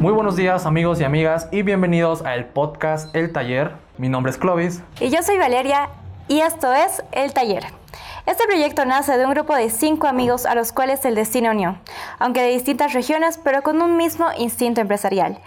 Muy 0.00 0.14
buenos 0.14 0.34
días 0.34 0.64
amigos 0.64 0.98
y 0.98 1.04
amigas 1.04 1.46
y 1.52 1.60
bienvenidos 1.60 2.22
al 2.22 2.46
podcast 2.46 3.14
El 3.14 3.34
Taller. 3.34 3.72
Mi 3.98 4.08
nombre 4.08 4.30
es 4.30 4.38
Clovis. 4.38 4.80
Y 4.98 5.10
yo 5.10 5.22
soy 5.22 5.36
Valeria 5.36 5.90
y 6.26 6.40
esto 6.40 6.72
es 6.72 7.04
El 7.12 7.34
Taller. 7.34 7.66
Este 8.24 8.46
proyecto 8.46 8.86
nace 8.86 9.18
de 9.18 9.26
un 9.26 9.32
grupo 9.32 9.54
de 9.54 9.68
cinco 9.68 10.06
amigos 10.06 10.46
a 10.46 10.54
los 10.54 10.72
cuales 10.72 11.04
el 11.04 11.16
destino 11.16 11.50
unió, 11.50 11.76
aunque 12.18 12.40
de 12.40 12.48
distintas 12.48 12.94
regiones, 12.94 13.38
pero 13.44 13.60
con 13.60 13.82
un 13.82 13.98
mismo 13.98 14.28
instinto 14.38 14.80
empresarial, 14.80 15.38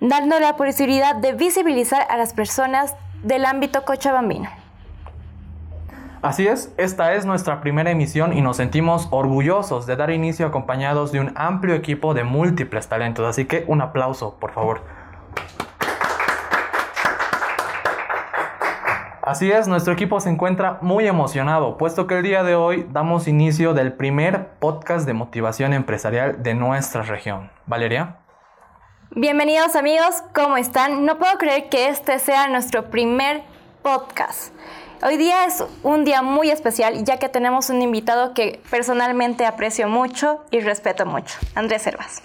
dando 0.00 0.38
la 0.38 0.58
posibilidad 0.58 1.14
de 1.14 1.32
visibilizar 1.32 2.06
a 2.10 2.18
las 2.18 2.34
personas 2.34 2.94
del 3.22 3.46
ámbito 3.46 3.86
cochabambino. 3.86 4.50
Así 6.20 6.48
es, 6.48 6.74
esta 6.78 7.14
es 7.14 7.26
nuestra 7.26 7.60
primera 7.60 7.92
emisión 7.92 8.36
y 8.36 8.40
nos 8.40 8.56
sentimos 8.56 9.06
orgullosos 9.12 9.86
de 9.86 9.94
dar 9.94 10.10
inicio 10.10 10.48
acompañados 10.48 11.12
de 11.12 11.20
un 11.20 11.32
amplio 11.36 11.76
equipo 11.76 12.12
de 12.12 12.24
múltiples 12.24 12.88
talentos, 12.88 13.24
así 13.24 13.44
que 13.44 13.64
un 13.68 13.80
aplauso, 13.82 14.34
por 14.40 14.50
favor. 14.50 14.80
Así 19.22 19.52
es, 19.52 19.68
nuestro 19.68 19.92
equipo 19.92 20.18
se 20.18 20.30
encuentra 20.30 20.78
muy 20.80 21.06
emocionado, 21.06 21.76
puesto 21.76 22.08
que 22.08 22.16
el 22.16 22.24
día 22.24 22.42
de 22.42 22.56
hoy 22.56 22.88
damos 22.90 23.28
inicio 23.28 23.72
del 23.72 23.92
primer 23.92 24.48
podcast 24.58 25.06
de 25.06 25.12
motivación 25.12 25.72
empresarial 25.72 26.42
de 26.42 26.54
nuestra 26.54 27.02
región. 27.02 27.52
Valeria. 27.66 28.16
Bienvenidos 29.10 29.76
amigos, 29.76 30.24
¿cómo 30.34 30.56
están? 30.56 31.04
No 31.04 31.18
puedo 31.18 31.38
creer 31.38 31.68
que 31.68 31.88
este 31.88 32.18
sea 32.18 32.48
nuestro 32.48 32.90
primer 32.90 33.42
podcast. 33.82 34.52
Hoy 35.00 35.16
día 35.16 35.44
es 35.44 35.64
un 35.84 36.04
día 36.04 36.22
muy 36.22 36.50
especial 36.50 37.04
ya 37.04 37.18
que 37.18 37.28
tenemos 37.28 37.70
un 37.70 37.80
invitado 37.82 38.34
que 38.34 38.60
personalmente 38.68 39.46
aprecio 39.46 39.88
mucho 39.88 40.44
y 40.50 40.58
respeto 40.58 41.06
mucho, 41.06 41.38
Andrés 41.54 41.86
Hervas. 41.86 42.20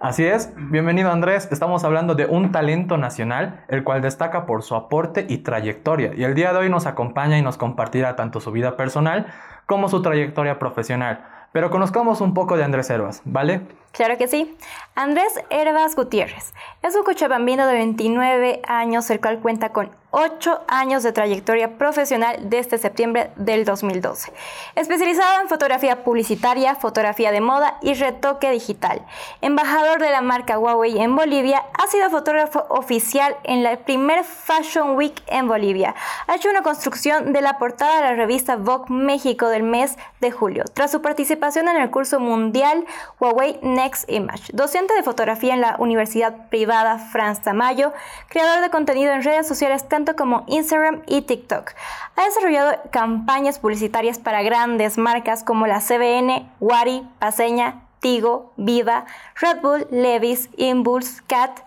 Así 0.00 0.24
es, 0.24 0.52
bienvenido 0.56 1.12
Andrés, 1.12 1.46
estamos 1.52 1.84
hablando 1.84 2.16
de 2.16 2.26
un 2.26 2.50
talento 2.50 2.96
nacional, 2.96 3.64
el 3.68 3.84
cual 3.84 4.02
destaca 4.02 4.46
por 4.46 4.64
su 4.64 4.74
aporte 4.74 5.26
y 5.28 5.38
trayectoria, 5.38 6.12
y 6.16 6.24
el 6.24 6.34
día 6.34 6.52
de 6.52 6.58
hoy 6.58 6.68
nos 6.68 6.86
acompaña 6.86 7.38
y 7.38 7.42
nos 7.42 7.56
compartirá 7.56 8.16
tanto 8.16 8.40
su 8.40 8.50
vida 8.50 8.76
personal 8.76 9.26
como 9.66 9.88
su 9.88 10.02
trayectoria 10.02 10.58
profesional. 10.58 11.24
Pero 11.52 11.70
conozcamos 11.70 12.20
un 12.20 12.34
poco 12.34 12.56
de 12.56 12.64
Andrés 12.64 12.90
Hervas, 12.90 13.22
¿vale? 13.24 13.62
Claro 13.92 14.16
que 14.16 14.28
sí. 14.28 14.56
Andrés 14.94 15.32
Hervas 15.50 15.94
Gutiérrez 15.94 16.54
es 16.82 16.94
un 16.94 17.04
cochabambino 17.04 17.66
de 17.66 17.74
29 17.74 18.62
años, 18.66 19.10
el 19.10 19.20
cual 19.20 19.40
cuenta 19.40 19.70
con 19.70 19.90
8 20.10 20.62
años 20.68 21.02
de 21.02 21.12
trayectoria 21.12 21.76
profesional 21.76 22.38
desde 22.48 22.78
septiembre 22.78 23.30
del 23.36 23.64
2012. 23.64 24.32
Especializado 24.74 25.42
en 25.42 25.48
fotografía 25.48 26.02
publicitaria, 26.02 26.74
fotografía 26.76 27.30
de 27.30 27.42
moda 27.42 27.78
y 27.82 27.92
retoque 27.94 28.50
digital. 28.50 29.04
Embajador 29.42 30.00
de 30.00 30.10
la 30.10 30.22
marca 30.22 30.58
Huawei 30.58 30.98
en 30.98 31.14
Bolivia, 31.14 31.62
ha 31.74 31.86
sido 31.88 32.08
fotógrafo 32.08 32.64
oficial 32.70 33.36
en 33.44 33.62
la 33.62 33.76
primer 33.76 34.24
Fashion 34.24 34.96
Week 34.96 35.22
en 35.26 35.46
Bolivia. 35.46 35.94
Ha 36.26 36.36
hecho 36.36 36.48
una 36.48 36.62
construcción 36.62 37.32
de 37.32 37.42
la 37.42 37.58
portada 37.58 37.96
de 37.96 38.02
la 38.02 38.14
revista 38.14 38.56
Vogue 38.56 38.86
México 38.88 39.48
del 39.48 39.62
mes 39.62 39.98
de 40.20 40.30
julio, 40.30 40.64
tras 40.72 40.90
su 40.90 41.02
participación 41.02 41.68
en 41.68 41.76
el 41.76 41.90
curso 41.90 42.18
mundial 42.18 42.86
Huawei 43.20 43.58
Next 43.62 43.87
Image. 44.08 44.52
Docente 44.52 44.94
de 44.94 45.02
fotografía 45.02 45.54
en 45.54 45.60
la 45.60 45.76
Universidad 45.78 46.48
Privada 46.48 46.98
Franz 46.98 47.42
Tamayo, 47.42 47.92
creador 48.28 48.62
de 48.62 48.70
contenido 48.70 49.12
en 49.12 49.22
redes 49.22 49.46
sociales 49.46 49.88
tanto 49.88 50.16
como 50.16 50.44
Instagram 50.46 51.02
y 51.06 51.22
TikTok. 51.22 51.72
Ha 52.16 52.24
desarrollado 52.24 52.78
campañas 52.90 53.58
publicitarias 53.58 54.18
para 54.18 54.42
grandes 54.42 54.98
marcas 54.98 55.44
como 55.44 55.66
la 55.66 55.80
CBN, 55.80 56.50
Wari, 56.60 57.08
Paseña, 57.18 57.82
Tigo, 58.00 58.52
Viva, 58.56 59.06
Red 59.40 59.60
Bull, 59.60 59.86
Levis, 59.90 60.50
Impulse, 60.56 61.22
Cat, 61.26 61.60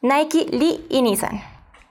Nike, 0.00 0.46
Lee 0.50 0.86
y 0.88 1.02
Nissan. 1.02 1.42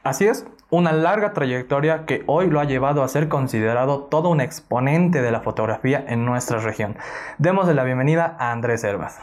Así 0.03 0.25
es, 0.25 0.45
una 0.69 0.91
larga 0.91 1.33
trayectoria 1.33 2.05
que 2.05 2.23
hoy 2.27 2.47
lo 2.47 2.59
ha 2.59 2.65
llevado 2.65 3.03
a 3.03 3.07
ser 3.07 3.29
considerado 3.29 4.03
todo 4.03 4.29
un 4.29 4.41
exponente 4.41 5.21
de 5.21 5.31
la 5.31 5.41
fotografía 5.41 6.03
en 6.07 6.25
nuestra 6.25 6.59
región. 6.59 6.97
Demos 7.37 7.67
la 7.67 7.83
bienvenida 7.83 8.35
a 8.39 8.51
Andrés 8.51 8.83
Hervas. 8.83 9.19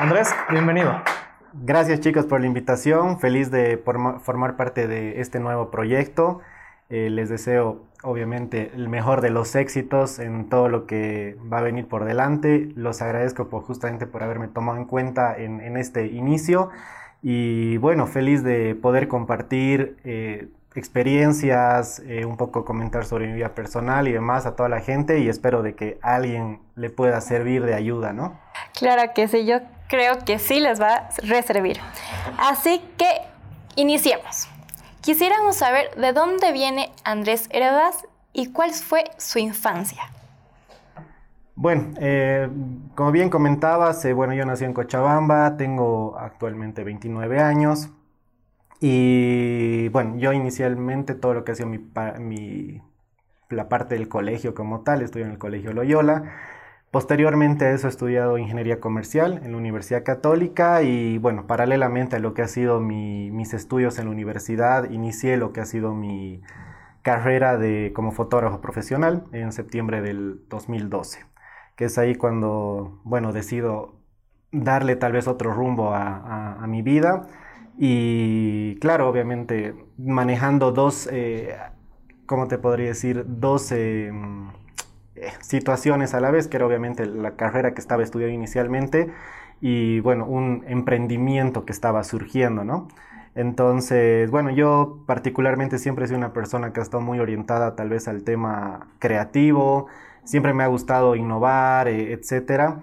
Andrés, 0.00 0.34
bienvenido. 0.48 0.98
Gracias 1.52 2.00
chicos 2.00 2.24
por 2.24 2.40
la 2.40 2.46
invitación, 2.46 3.20
feliz 3.20 3.50
de 3.50 3.76
formar 3.76 4.56
parte 4.56 4.88
de 4.88 5.20
este 5.20 5.40
nuevo 5.40 5.70
proyecto. 5.70 6.40
Eh, 6.88 7.10
les 7.10 7.28
deseo 7.28 7.84
obviamente 8.02 8.72
el 8.74 8.88
mejor 8.88 9.20
de 9.20 9.28
los 9.28 9.54
éxitos 9.54 10.18
en 10.18 10.48
todo 10.48 10.70
lo 10.70 10.86
que 10.86 11.36
va 11.52 11.58
a 11.58 11.60
venir 11.60 11.86
por 11.86 12.06
delante. 12.06 12.72
Los 12.76 13.02
agradezco 13.02 13.50
por, 13.50 13.62
justamente 13.64 14.06
por 14.06 14.22
haberme 14.22 14.48
tomado 14.48 14.78
en 14.78 14.86
cuenta 14.86 15.36
en, 15.36 15.76
este 15.76 16.06
inicio 16.06 16.70
y 17.20 17.76
bueno, 17.76 18.06
feliz 18.06 18.42
de 18.42 18.74
poder 18.74 19.06
compartir 19.06 19.98
eh, 20.04 20.48
experiencias, 20.76 22.00
eh, 22.06 22.24
un 22.24 22.38
poco 22.38 22.64
comentar 22.64 23.04
sobre 23.04 23.26
mi 23.26 23.34
vida 23.34 23.54
personal 23.54 24.08
y 24.08 24.12
demás 24.12 24.46
a 24.46 24.56
toda 24.56 24.70
la 24.70 24.80
gente 24.80 25.18
y 25.18 25.28
espero 25.28 25.62
de 25.62 25.74
que 25.74 25.98
alguien 26.00 26.60
le 26.74 26.88
pueda 26.88 27.20
servir 27.20 27.66
de 27.66 27.74
ayuda, 27.74 28.14
¿no? 28.14 28.40
Claro 28.72 29.02
que 29.14 29.28
sí, 29.28 29.44
yo 29.44 29.58
creo 29.90 30.20
que 30.24 30.38
sí 30.38 30.60
les 30.60 30.80
va 30.80 30.94
a 30.94 31.08
reservir. 31.24 31.78
Así 32.38 32.80
que 32.96 33.22
iniciemos. 33.76 34.48
Quisiéramos 35.02 35.56
saber 35.56 35.94
de 35.96 36.12
dónde 36.12 36.52
viene 36.52 36.92
Andrés 37.04 37.48
Heredas 37.50 38.06
y 38.32 38.52
cuál 38.52 38.70
fue 38.70 39.04
su 39.18 39.38
infancia. 39.38 40.02
Bueno, 41.56 41.94
eh, 42.00 42.48
como 42.94 43.10
bien 43.10 43.28
comentabas, 43.28 44.02
eh, 44.04 44.12
bueno, 44.14 44.32
yo 44.32 44.46
nací 44.46 44.64
en 44.64 44.72
Cochabamba, 44.72 45.56
tengo 45.56 46.16
actualmente 46.18 46.84
29 46.84 47.40
años 47.40 47.90
y 48.80 49.88
bueno, 49.88 50.16
yo 50.16 50.32
inicialmente 50.32 51.14
todo 51.14 51.34
lo 51.34 51.44
que 51.44 51.52
ha 51.52 51.54
sido 51.54 51.68
mi, 51.68 52.80
la 53.50 53.68
parte 53.68 53.96
del 53.96 54.08
colegio 54.08 54.54
como 54.54 54.80
tal, 54.80 55.02
estudié 55.02 55.26
en 55.26 55.32
el 55.32 55.38
Colegio 55.38 55.74
Loyola, 55.74 56.32
Posteriormente 56.90 57.66
a 57.66 57.70
eso 57.70 57.86
he 57.86 57.90
estudiado 57.90 58.36
ingeniería 58.36 58.80
comercial 58.80 59.40
en 59.44 59.52
la 59.52 59.58
Universidad 59.58 60.02
Católica 60.02 60.82
y 60.82 61.18
bueno, 61.18 61.46
paralelamente 61.46 62.16
a 62.16 62.18
lo 62.18 62.34
que 62.34 62.42
ha 62.42 62.48
sido 62.48 62.80
mis 62.80 63.54
estudios 63.54 63.98
en 64.00 64.06
la 64.06 64.10
universidad, 64.10 64.90
inicié 64.90 65.36
lo 65.36 65.52
que 65.52 65.60
ha 65.60 65.66
sido 65.66 65.94
mi 65.94 66.42
carrera 67.02 67.56
de, 67.58 67.92
como 67.94 68.10
fotógrafo 68.10 68.60
profesional 68.60 69.24
en 69.32 69.52
septiembre 69.52 70.02
del 70.02 70.40
2012, 70.48 71.24
que 71.76 71.84
es 71.84 71.96
ahí 71.96 72.16
cuando, 72.16 73.00
bueno, 73.04 73.32
decido 73.32 73.94
darle 74.50 74.96
tal 74.96 75.12
vez 75.12 75.28
otro 75.28 75.54
rumbo 75.54 75.94
a, 75.94 76.66
mi 76.66 76.82
vida 76.82 77.28
y 77.78 78.76
claro, 78.80 79.08
obviamente 79.08 79.74
manejando 79.96 80.72
dos, 80.72 81.08
eh, 81.12 81.56
¿cómo 82.26 82.48
te 82.48 82.58
podría 82.58 82.88
decir? 82.88 83.24
Dos... 83.28 83.70
Em, 83.72 84.50
situaciones 85.40 86.14
a 86.14 86.20
la 86.20 86.30
vez, 86.30 86.48
que 86.48 86.56
era 86.56 86.66
obviamente 86.66 87.06
la 87.06 87.32
carrera 87.32 87.74
que 87.74 87.80
estaba 87.80 88.02
estudiando 88.02 88.34
inicialmente 88.34 89.10
y 89.60 90.00
bueno, 90.00 90.26
un 90.26 90.64
emprendimiento 90.66 91.64
que 91.64 91.72
estaba 91.72 92.02
surgiendo, 92.04 92.64
¿no? 92.64 92.88
Entonces, 93.34 94.30
bueno, 94.30 94.50
yo 94.50 95.04
particularmente 95.06 95.78
siempre 95.78 96.06
sido 96.06 96.18
una 96.18 96.32
persona 96.32 96.72
que 96.72 96.80
ha 96.80 96.82
estado 96.82 97.02
muy 97.02 97.20
orientada 97.20 97.76
tal 97.76 97.90
vez 97.90 98.08
al 98.08 98.24
tema 98.24 98.88
creativo, 98.98 99.86
siempre 100.24 100.52
me 100.54 100.64
ha 100.64 100.66
gustado 100.66 101.14
innovar, 101.16 101.88
eh, 101.88 102.12
etcétera, 102.12 102.80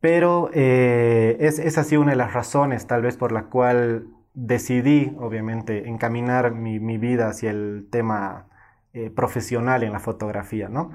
pero 0.00 0.50
eh, 0.52 1.36
es, 1.40 1.78
ha 1.78 1.84
sido 1.84 2.02
una 2.02 2.12
de 2.12 2.16
las 2.16 2.32
razones 2.34 2.86
tal 2.86 3.02
vez 3.02 3.16
por 3.16 3.32
la 3.32 3.44
cual 3.44 4.06
decidí, 4.34 5.16
obviamente, 5.18 5.88
encaminar 5.88 6.52
mi, 6.52 6.78
vida 6.98 7.28
hacia 7.28 7.50
el 7.50 7.88
tema 7.90 8.46
eh, 8.92 9.10
profesional 9.10 9.82
en 9.82 9.92
la 9.92 10.00
fotografía, 10.00 10.68
¿no? 10.68 10.92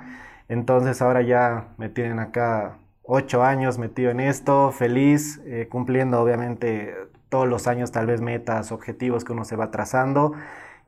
Entonces 0.53 1.01
ahora 1.01 1.21
ya 1.21 1.69
me 1.77 1.89
tienen 1.89 2.19
acá 2.19 2.77
ocho 3.01 3.43
años 3.43 3.79
metido 3.79 4.11
en 4.11 4.19
esto, 4.19 4.71
feliz, 4.71 5.41
eh, 5.45 5.67
cumpliendo 5.69 6.21
obviamente 6.21 6.95
todos 7.29 7.47
los 7.47 7.67
años 7.67 7.91
tal 7.91 8.05
vez 8.05 8.21
metas, 8.21 8.71
objetivos 8.71 9.23
que 9.23 9.33
uno 9.33 9.45
se 9.45 9.55
va 9.55 9.71
trazando 9.71 10.33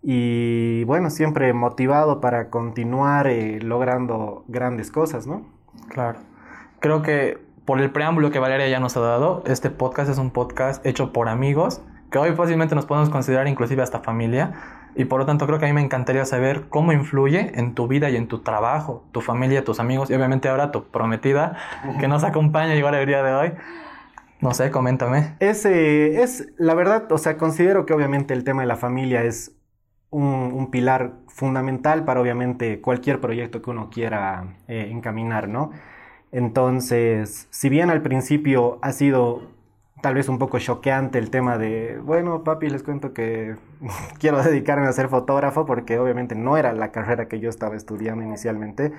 y 0.03 0.83
bueno, 0.83 1.09
siempre 1.09 1.51
motivado 1.53 2.21
para 2.21 2.51
continuar 2.51 3.25
eh, 3.25 3.59
logrando 3.59 4.45
grandes 4.47 4.91
cosas, 4.91 5.25
¿no? 5.25 5.47
Claro. 5.89 6.19
Creo 6.79 7.01
que 7.01 7.39
por 7.65 7.81
el 7.81 7.89
preámbulo 7.91 8.29
que 8.29 8.37
Valeria 8.37 8.67
ya 8.67 8.79
nos 8.79 8.95
ha 8.95 8.99
dado, 8.99 9.41
este 9.47 9.71
podcast 9.71 10.11
es 10.11 10.19
un 10.19 10.29
podcast 10.29 10.85
hecho 10.85 11.11
por 11.11 11.27
amigos, 11.27 11.81
que 12.11 12.19
hoy 12.19 12.35
fácilmente 12.35 12.75
nos 12.75 12.85
podemos 12.85 13.09
considerar 13.09 13.47
inclusive 13.47 13.81
hasta 13.81 14.01
familia, 14.01 14.53
y 14.95 15.05
por 15.05 15.19
lo 15.19 15.25
tanto 15.25 15.45
creo 15.45 15.59
que 15.59 15.65
a 15.65 15.67
mí 15.67 15.73
me 15.73 15.81
encantaría 15.81 16.25
saber 16.25 16.65
cómo 16.69 16.93
influye 16.93 17.51
en 17.55 17.75
tu 17.75 17.87
vida 17.87 18.09
y 18.09 18.15
en 18.15 18.27
tu 18.27 18.39
trabajo, 18.39 19.03
tu 19.11 19.21
familia, 19.21 19.63
tus 19.63 19.79
amigos 19.79 20.09
y 20.09 20.13
obviamente 20.13 20.47
ahora 20.47 20.71
tu 20.71 20.85
prometida 20.85 21.57
que 21.99 22.07
nos 22.07 22.23
acompaña 22.23 22.75
igual 22.75 22.95
el 22.95 23.05
día 23.05 23.23
de 23.23 23.33
hoy. 23.33 23.53
No 24.41 24.53
sé, 24.53 24.69
coméntame. 24.71 25.35
Es, 25.39 25.65
es 25.65 26.53
la 26.57 26.73
verdad, 26.75 27.11
o 27.11 27.17
sea, 27.17 27.37
considero 27.37 27.85
que 27.85 27.93
obviamente 27.93 28.33
el 28.33 28.43
tema 28.43 28.61
de 28.61 28.67
la 28.67 28.75
familia 28.75 29.23
es 29.23 29.55
un, 30.11 30.69
pilar 30.71 31.13
fundamental 31.27 32.05
para 32.05 32.21
obviamente 32.21 32.79
cualquier 32.81 33.19
proyecto 33.19 33.61
que 33.61 33.69
uno 33.69 33.89
quiera 33.89 34.57
eh, 34.67 34.89
encaminar, 34.91 35.47
¿no? 35.49 35.71
Entonces, 36.31 37.47
si 37.49 37.69
bien 37.69 37.89
al 37.89 38.01
principio 38.01 38.79
ha 38.81 38.91
sido 38.91 39.54
tal 40.05 40.13
vez 40.13 40.29
un 40.29 40.37
poco 40.37 40.59
choqueante 40.59 41.17
el 41.17 41.31
tema 41.31 41.57
de, 41.57 41.99
bueno, 42.03 42.43
papi, 42.43 42.69
les 42.69 42.83
cuento 42.83 43.11
que 43.11 43.55
quiero 44.19 44.43
dedicarme 44.43 44.85
a 44.85 44.91
ser 44.91 45.09
fotógrafo 45.09 45.65
porque 45.65 45.97
obviamente 45.97 46.35
no 46.35 46.57
era 46.57 46.73
la 46.73 46.91
carrera 46.91 47.27
que 47.27 47.39
yo 47.39 47.49
estaba 47.49 47.75
estudiando 47.75 48.23
inicialmente. 48.23 48.93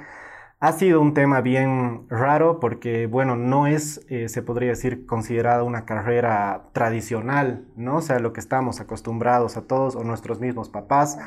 Ha 0.58 0.73
sido 0.73 1.00
un 1.00 1.14
tema 1.14 1.43
bien 1.43 2.08
raro 2.08 2.58
porque, 2.58 3.06
bueno, 3.06 3.37
no 3.37 3.69
es, 3.69 4.05
eh, 4.08 4.29
se 4.29 4.43
podría 4.43 4.70
decir, 4.70 5.06
considerada 5.06 5.62
una 5.62 5.85
carrera 5.85 6.70
tradicional, 6.73 7.69
¿no? 7.76 7.99
O 7.99 8.03
sea, 8.03 8.19
lo 8.19 8.32
que 8.32 8.41
estamos 8.41 8.81
acostumbrados 8.81 9.56
a 9.56 9.62
todos 9.62 9.94
o 9.94 10.03
nuestros 10.03 10.41
mismos 10.41 10.70
papás. 10.70 11.20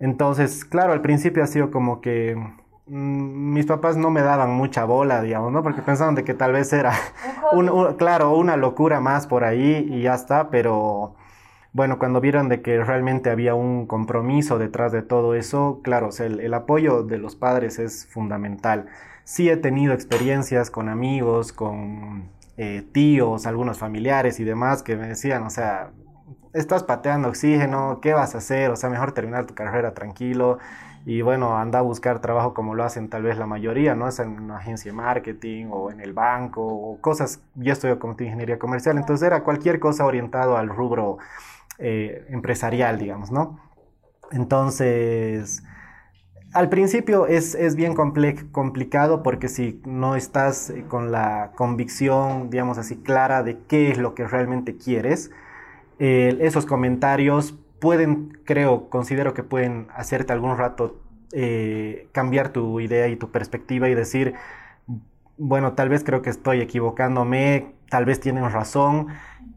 Entonces, 0.00 0.64
claro, 0.64 0.92
al 0.92 1.02
principio 1.02 1.44
ha 1.44 1.46
sido 1.46 1.70
como 1.70 2.00
que 2.00 2.36
mis 2.86 3.64
papás 3.66 3.96
no 3.96 4.10
me 4.10 4.20
daban 4.20 4.50
mucha 4.50 4.84
bola, 4.84 5.22
digamos, 5.22 5.52
¿no? 5.52 5.62
Porque 5.62 5.82
pensaban 5.82 6.14
de 6.14 6.24
que 6.24 6.34
tal 6.34 6.52
vez 6.52 6.72
era, 6.72 6.92
claro, 7.98 8.36
una 8.36 8.56
locura 8.56 9.00
más 9.00 9.26
por 9.26 9.44
ahí 9.44 9.88
y 9.90 10.02
ya 10.02 10.14
está, 10.14 10.50
pero 10.50 11.14
bueno, 11.72 11.98
cuando 11.98 12.20
vieron 12.20 12.48
de 12.48 12.62
que 12.62 12.82
realmente 12.84 13.30
había 13.30 13.54
un 13.54 13.86
compromiso 13.86 14.58
detrás 14.58 14.92
de 14.92 15.02
todo 15.02 15.34
eso, 15.34 15.80
claro, 15.82 16.10
el, 16.18 16.54
apoyo 16.54 17.02
de 17.02 17.18
los 17.18 17.36
padres 17.36 17.78
es 17.78 18.06
fundamental. 18.06 18.86
Sí 19.24 19.48
he 19.48 19.56
tenido 19.56 19.94
experiencias 19.94 20.70
con 20.70 20.88
amigos, 20.90 21.52
con 21.52 22.28
eh, 22.58 22.86
tíos, 22.92 23.46
algunos 23.46 23.78
familiares 23.78 24.38
y 24.40 24.44
demás 24.44 24.82
que 24.82 24.96
me 24.96 25.08
decían, 25.08 25.42
o 25.44 25.50
sea, 25.50 25.90
estás 26.52 26.84
pateando 26.84 27.28
oxígeno, 27.28 28.00
¿qué 28.02 28.12
vas 28.12 28.34
a 28.34 28.38
hacer? 28.38 28.70
O 28.70 28.76
sea, 28.76 28.90
mejor 28.90 29.12
terminar 29.12 29.46
tu 29.46 29.54
carrera 29.54 29.94
tranquilo 29.94 30.58
y 31.06 31.20
bueno, 31.20 31.58
anda 31.58 31.80
a 31.80 31.82
buscar 31.82 32.20
trabajo 32.20 32.54
como 32.54 32.74
lo 32.74 32.82
hacen 32.82 33.10
tal 33.10 33.22
vez 33.24 33.36
la 33.36 33.46
mayoría, 33.46 33.94
¿no? 33.94 34.08
Es 34.08 34.18
en 34.20 34.40
una 34.40 34.56
agencia 34.56 34.90
de 34.90 34.96
marketing 34.96 35.66
o 35.70 35.90
en 35.90 36.00
el 36.00 36.14
banco 36.14 36.64
o 36.64 36.98
cosas, 37.00 37.42
yo 37.54 37.72
estudio 37.72 37.98
como 37.98 38.14
ingeniería 38.18 38.58
comercial, 38.58 38.96
entonces 38.96 39.26
era 39.26 39.42
cualquier 39.42 39.80
cosa 39.80 40.06
orientado 40.06 40.56
al 40.56 40.68
rubro 40.68 41.18
eh, 41.78 42.24
empresarial, 42.30 42.98
digamos, 42.98 43.30
¿no? 43.30 43.60
Entonces, 44.32 45.62
al 46.54 46.70
principio 46.70 47.26
es, 47.26 47.76
bien 47.76 47.94
complicado 47.94 49.22
porque 49.22 49.48
si 49.48 49.82
no 49.84 50.16
estás 50.16 50.70
eh, 50.70 50.84
con 50.88 51.12
la 51.12 51.52
convicción, 51.54 52.48
digamos 52.48 52.78
así, 52.78 52.96
clara 52.96 53.42
de 53.42 53.58
qué 53.68 53.90
es 53.90 53.98
lo 53.98 54.14
que 54.14 54.26
realmente 54.26 54.76
quieres, 54.76 55.30
esos 55.98 56.66
comentarios 56.66 57.54
pueden, 57.84 58.38
creo, 58.44 58.88
considero 58.88 59.34
que 59.34 59.42
pueden 59.42 59.88
hacerte 59.94 60.32
algún 60.32 60.56
rato 60.56 61.02
eh, 61.32 62.08
cambiar 62.12 62.48
tu 62.48 62.80
idea 62.80 63.08
y 63.08 63.16
tu 63.16 63.30
perspectiva 63.30 63.90
y 63.90 63.94
decir, 63.94 64.32
bueno, 65.36 65.74
tal 65.74 65.90
vez 65.90 66.02
creo 66.02 66.22
que 66.22 66.30
estoy 66.30 66.62
equivocándome, 66.62 67.74
tal 67.90 68.06
vez 68.06 68.20
tienen 68.20 68.50
razón. 68.50 69.08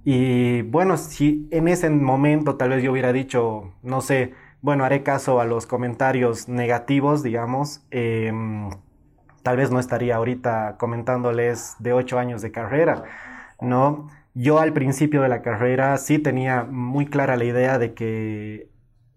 Y 0.04 0.64
bueno, 0.64 0.98
si 0.98 1.48
en 1.52 1.70
ese 1.70 1.90
momento 1.90 2.58
tal 2.58 2.72
vez 2.72 2.84
yo 2.84 2.92
hubiera 2.92 3.14
dicho, 3.14 3.72
no 3.82 4.02
sé, 4.02 4.34
bueno, 4.62 4.84
haré 4.84 5.04
caso 5.04 5.40
a 5.40 5.46
los 5.46 5.66
comentarios 5.66 6.50
negativos, 6.50 7.24
digamos, 7.24 7.86
em, 7.92 8.70
tal 9.42 9.56
vez 9.56 9.72
no 9.72 9.80
estaría 9.80 10.18
ahorita 10.18 10.76
comentándoles 10.78 11.78
de 11.80 11.94
ocho 11.94 12.20
años 12.20 12.42
de 12.42 12.52
carrera, 12.52 13.04
¿no? 13.62 14.10
Yo 14.40 14.60
al 14.60 14.72
principio 14.72 15.24
de 15.24 15.30
la 15.30 15.42
carrera 15.42 15.98
sí 15.98 16.20
tenía 16.20 16.64
muy 16.64 17.08
clara 17.08 17.38
la 17.38 17.46
idea 17.46 17.80
de 17.80 17.96
que 17.96 18.70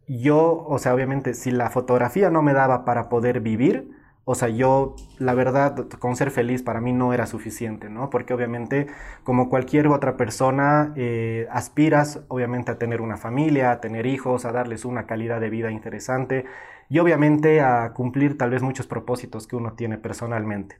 yo, 0.08 0.64
o 0.66 0.78
sea, 0.78 0.94
obviamente, 0.94 1.34
si 1.34 1.50
la 1.50 1.68
fotografía 1.68 2.30
no 2.30 2.40
me 2.40 2.54
daba 2.54 2.86
para 2.86 3.10
poder 3.10 3.40
vivir, 3.40 3.90
o 4.24 4.34
sea, 4.34 4.48
yo, 4.48 4.96
la 5.18 5.34
verdad, 5.34 5.88
con 5.98 6.16
ser 6.16 6.30
feliz 6.30 6.62
para 6.62 6.80
mí 6.80 6.94
no 6.94 7.12
era 7.12 7.26
suficiente, 7.26 7.90
¿no? 7.90 8.08
Porque 8.08 8.32
obviamente, 8.32 8.86
como 9.22 9.50
cualquier 9.50 9.88
otra 9.88 10.16
persona, 10.16 10.94
eh, 10.96 11.46
aspiras, 11.50 12.24
obviamente, 12.28 12.70
a 12.72 12.78
tener 12.78 13.02
una 13.02 13.18
familia, 13.18 13.72
a 13.72 13.80
tener 13.82 14.06
hijos, 14.06 14.46
a 14.46 14.52
darles 14.52 14.86
una 14.86 15.04
calidad 15.06 15.38
de 15.38 15.50
vida 15.50 15.70
interesante 15.70 16.46
y 16.88 16.98
obviamente 16.98 17.60
a 17.60 17.92
cumplir 17.92 18.38
tal 18.38 18.48
vez 18.50 18.62
muchos 18.62 18.86
propósitos 18.86 19.46
que 19.46 19.56
uno 19.56 19.74
tiene 19.74 19.98
personalmente. 19.98 20.76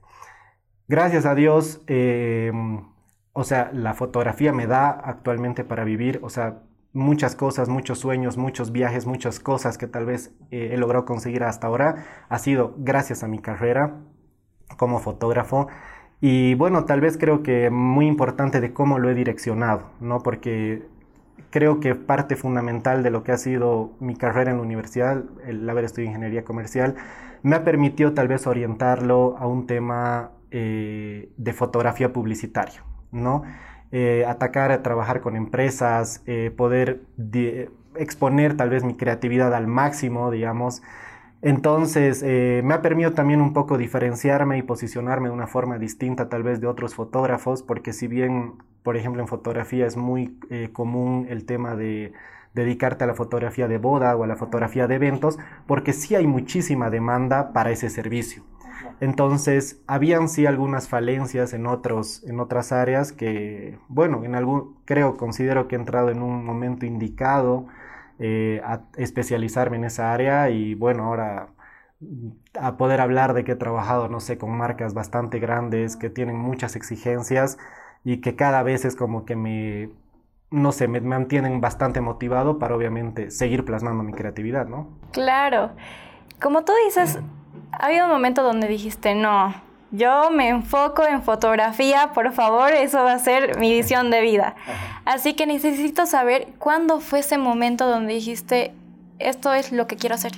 Gracias 0.88 1.26
a 1.26 1.34
Dios, 1.34 1.82
eh, 1.88 2.52
o 3.32 3.44
sea, 3.44 3.70
la 3.72 3.94
fotografía 3.94 4.52
me 4.52 4.66
da 4.66 4.90
actualmente 4.90 5.64
para 5.64 5.84
vivir, 5.84 6.20
o 6.22 6.30
sea, 6.30 6.60
muchas 6.92 7.36
cosas, 7.36 7.68
muchos 7.68 7.98
sueños, 7.98 8.36
muchos 8.36 8.72
viajes, 8.72 9.06
muchas 9.06 9.40
cosas 9.40 9.78
que 9.78 9.86
tal 9.86 10.06
vez 10.06 10.34
eh, 10.50 10.70
he 10.72 10.76
logrado 10.76 11.04
conseguir 11.04 11.44
hasta 11.44 11.66
ahora, 11.66 12.04
ha 12.28 12.38
sido 12.38 12.74
gracias 12.78 13.22
a 13.22 13.28
mi 13.28 13.38
carrera 13.38 13.96
como 14.76 14.98
fotógrafo. 14.98 15.68
Y 16.20 16.54
bueno, 16.54 16.84
tal 16.84 17.00
vez 17.00 17.16
creo 17.16 17.42
que 17.42 17.70
muy 17.70 18.06
importante 18.06 18.60
de 18.60 18.72
cómo 18.72 18.98
lo 18.98 19.08
he 19.08 19.14
direccionado, 19.14 19.90
¿no? 20.00 20.22
Porque 20.22 20.86
creo 21.50 21.80
que 21.80 21.94
parte 21.94 22.36
fundamental 22.36 23.02
de 23.02 23.10
lo 23.10 23.24
que 23.24 23.32
ha 23.32 23.38
sido 23.38 23.92
mi 24.00 24.16
carrera 24.16 24.50
en 24.50 24.58
la 24.58 24.62
universidad, 24.62 25.24
el 25.46 25.68
haber 25.68 25.84
estudiado 25.84 26.10
ingeniería 26.10 26.44
comercial, 26.44 26.96
me 27.42 27.56
ha 27.56 27.64
permitido 27.64 28.12
tal 28.12 28.28
vez 28.28 28.46
orientarlo 28.46 29.36
a 29.38 29.46
un 29.46 29.66
tema 29.66 30.32
eh, 30.50 31.32
de 31.36 31.52
fotografía 31.52 32.12
publicitaria, 32.12 32.84
¿no? 33.12 33.44
eh, 33.92 34.24
atacar, 34.26 34.72
a 34.72 34.82
trabajar 34.82 35.20
con 35.20 35.36
empresas, 35.36 36.22
eh, 36.26 36.52
poder 36.56 37.02
exponer 37.96 38.56
tal 38.56 38.70
vez 38.70 38.84
mi 38.84 38.96
creatividad 38.96 39.54
al 39.54 39.66
máximo, 39.66 40.30
digamos. 40.30 40.82
Entonces, 41.42 42.22
eh, 42.22 42.60
me 42.64 42.74
ha 42.74 42.82
permitido 42.82 43.12
también 43.12 43.40
un 43.40 43.52
poco 43.54 43.78
diferenciarme 43.78 44.58
y 44.58 44.62
posicionarme 44.62 45.28
de 45.28 45.34
una 45.34 45.46
forma 45.46 45.78
distinta 45.78 46.28
tal 46.28 46.42
vez 46.42 46.60
de 46.60 46.66
otros 46.66 46.94
fotógrafos, 46.94 47.62
porque 47.62 47.92
si 47.92 48.06
bien, 48.08 48.54
por 48.82 48.96
ejemplo, 48.96 49.22
en 49.22 49.28
fotografía 49.28 49.86
es 49.86 49.96
muy 49.96 50.38
eh, 50.50 50.68
común 50.72 51.26
el 51.30 51.46
tema 51.46 51.76
de 51.76 52.12
dedicarte 52.54 53.04
a 53.04 53.06
la 53.06 53.14
fotografía 53.14 53.68
de 53.68 53.78
boda 53.78 54.16
o 54.16 54.24
a 54.24 54.26
la 54.26 54.36
fotografía 54.36 54.86
de 54.86 54.96
eventos, 54.96 55.38
porque 55.66 55.92
sí 55.92 56.14
hay 56.14 56.26
muchísima 56.26 56.90
demanda 56.90 57.52
para 57.52 57.70
ese 57.70 57.88
servicio. 57.88 58.42
Entonces, 59.00 59.82
habían 59.86 60.28
sí 60.28 60.46
algunas 60.46 60.88
falencias 60.88 61.52
en, 61.52 61.66
otros, 61.66 62.22
en 62.24 62.40
otras 62.40 62.72
áreas 62.72 63.12
que, 63.12 63.78
bueno, 63.88 64.24
en 64.24 64.34
algún, 64.34 64.76
creo, 64.84 65.16
considero 65.16 65.68
que 65.68 65.76
he 65.76 65.78
entrado 65.78 66.10
en 66.10 66.22
un 66.22 66.44
momento 66.44 66.86
indicado 66.86 67.66
eh, 68.18 68.60
a 68.64 68.82
especializarme 68.96 69.76
en 69.76 69.84
esa 69.84 70.12
área 70.12 70.50
y, 70.50 70.74
bueno, 70.74 71.04
ahora 71.04 71.48
a 72.58 72.76
poder 72.76 73.00
hablar 73.00 73.34
de 73.34 73.44
que 73.44 73.52
he 73.52 73.56
trabajado, 73.56 74.08
no 74.08 74.20
sé, 74.20 74.38
con 74.38 74.56
marcas 74.56 74.94
bastante 74.94 75.38
grandes 75.38 75.96
que 75.96 76.10
tienen 76.10 76.36
muchas 76.36 76.76
exigencias 76.76 77.58
y 78.04 78.20
que 78.20 78.36
cada 78.36 78.62
vez 78.62 78.84
es 78.84 78.96
como 78.96 79.24
que 79.26 79.36
me, 79.36 79.90
no 80.50 80.72
sé, 80.72 80.88
me 80.88 81.00
mantienen 81.00 81.60
bastante 81.60 82.00
motivado 82.00 82.58
para 82.58 82.74
obviamente 82.74 83.30
seguir 83.30 83.64
plasmando 83.64 84.02
mi 84.02 84.12
creatividad, 84.12 84.66
¿no? 84.66 84.88
Claro. 85.12 85.72
Como 86.40 86.64
tú 86.64 86.72
dices, 86.86 87.18
ha 87.72 87.86
habido 87.86 88.06
un 88.06 88.10
momento 88.10 88.42
donde 88.42 88.68
dijiste, 88.68 89.14
no, 89.14 89.54
yo 89.92 90.30
me 90.30 90.48
enfoco 90.48 91.04
en 91.04 91.22
fotografía, 91.22 92.12
por 92.14 92.32
favor, 92.32 92.72
eso 92.72 93.02
va 93.02 93.14
a 93.14 93.18
ser 93.18 93.58
mi 93.58 93.72
visión 93.72 94.10
de 94.10 94.20
vida. 94.20 94.54
Así 95.04 95.34
que 95.34 95.46
necesito 95.46 96.06
saber 96.06 96.48
cuándo 96.58 97.00
fue 97.00 97.20
ese 97.20 97.38
momento 97.38 97.88
donde 97.88 98.14
dijiste, 98.14 98.72
esto 99.18 99.52
es 99.52 99.72
lo 99.72 99.86
que 99.86 99.96
quiero 99.96 100.14
hacer. 100.14 100.32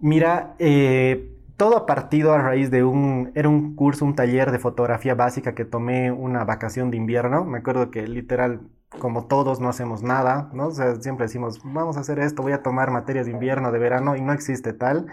Mira, 0.00 0.54
eh, 0.58 1.30
todo 1.56 1.76
ha 1.76 1.86
partido 1.86 2.32
a 2.32 2.38
raíz 2.38 2.70
de 2.70 2.84
un, 2.84 3.32
era 3.34 3.48
un 3.48 3.74
curso, 3.74 4.04
un 4.04 4.14
taller 4.14 4.52
de 4.52 4.58
fotografía 4.58 5.14
básica 5.14 5.54
que 5.54 5.64
tomé 5.64 6.12
una 6.12 6.44
vacación 6.44 6.90
de 6.90 6.96
invierno. 6.96 7.44
Me 7.44 7.58
acuerdo 7.58 7.90
que 7.90 8.06
literal, 8.06 8.60
como 9.00 9.26
todos, 9.26 9.60
no 9.60 9.68
hacemos 9.68 10.02
nada, 10.02 10.50
¿no? 10.52 10.68
O 10.68 10.70
sea, 10.70 10.94
siempre 10.96 11.26
decimos, 11.26 11.60
vamos 11.64 11.96
a 11.96 12.00
hacer 12.00 12.20
esto, 12.20 12.42
voy 12.42 12.52
a 12.52 12.62
tomar 12.62 12.90
materias 12.90 13.26
de 13.26 13.32
invierno, 13.32 13.72
de 13.72 13.78
verano, 13.80 14.16
y 14.16 14.20
no 14.20 14.32
existe 14.32 14.72
tal. 14.72 15.08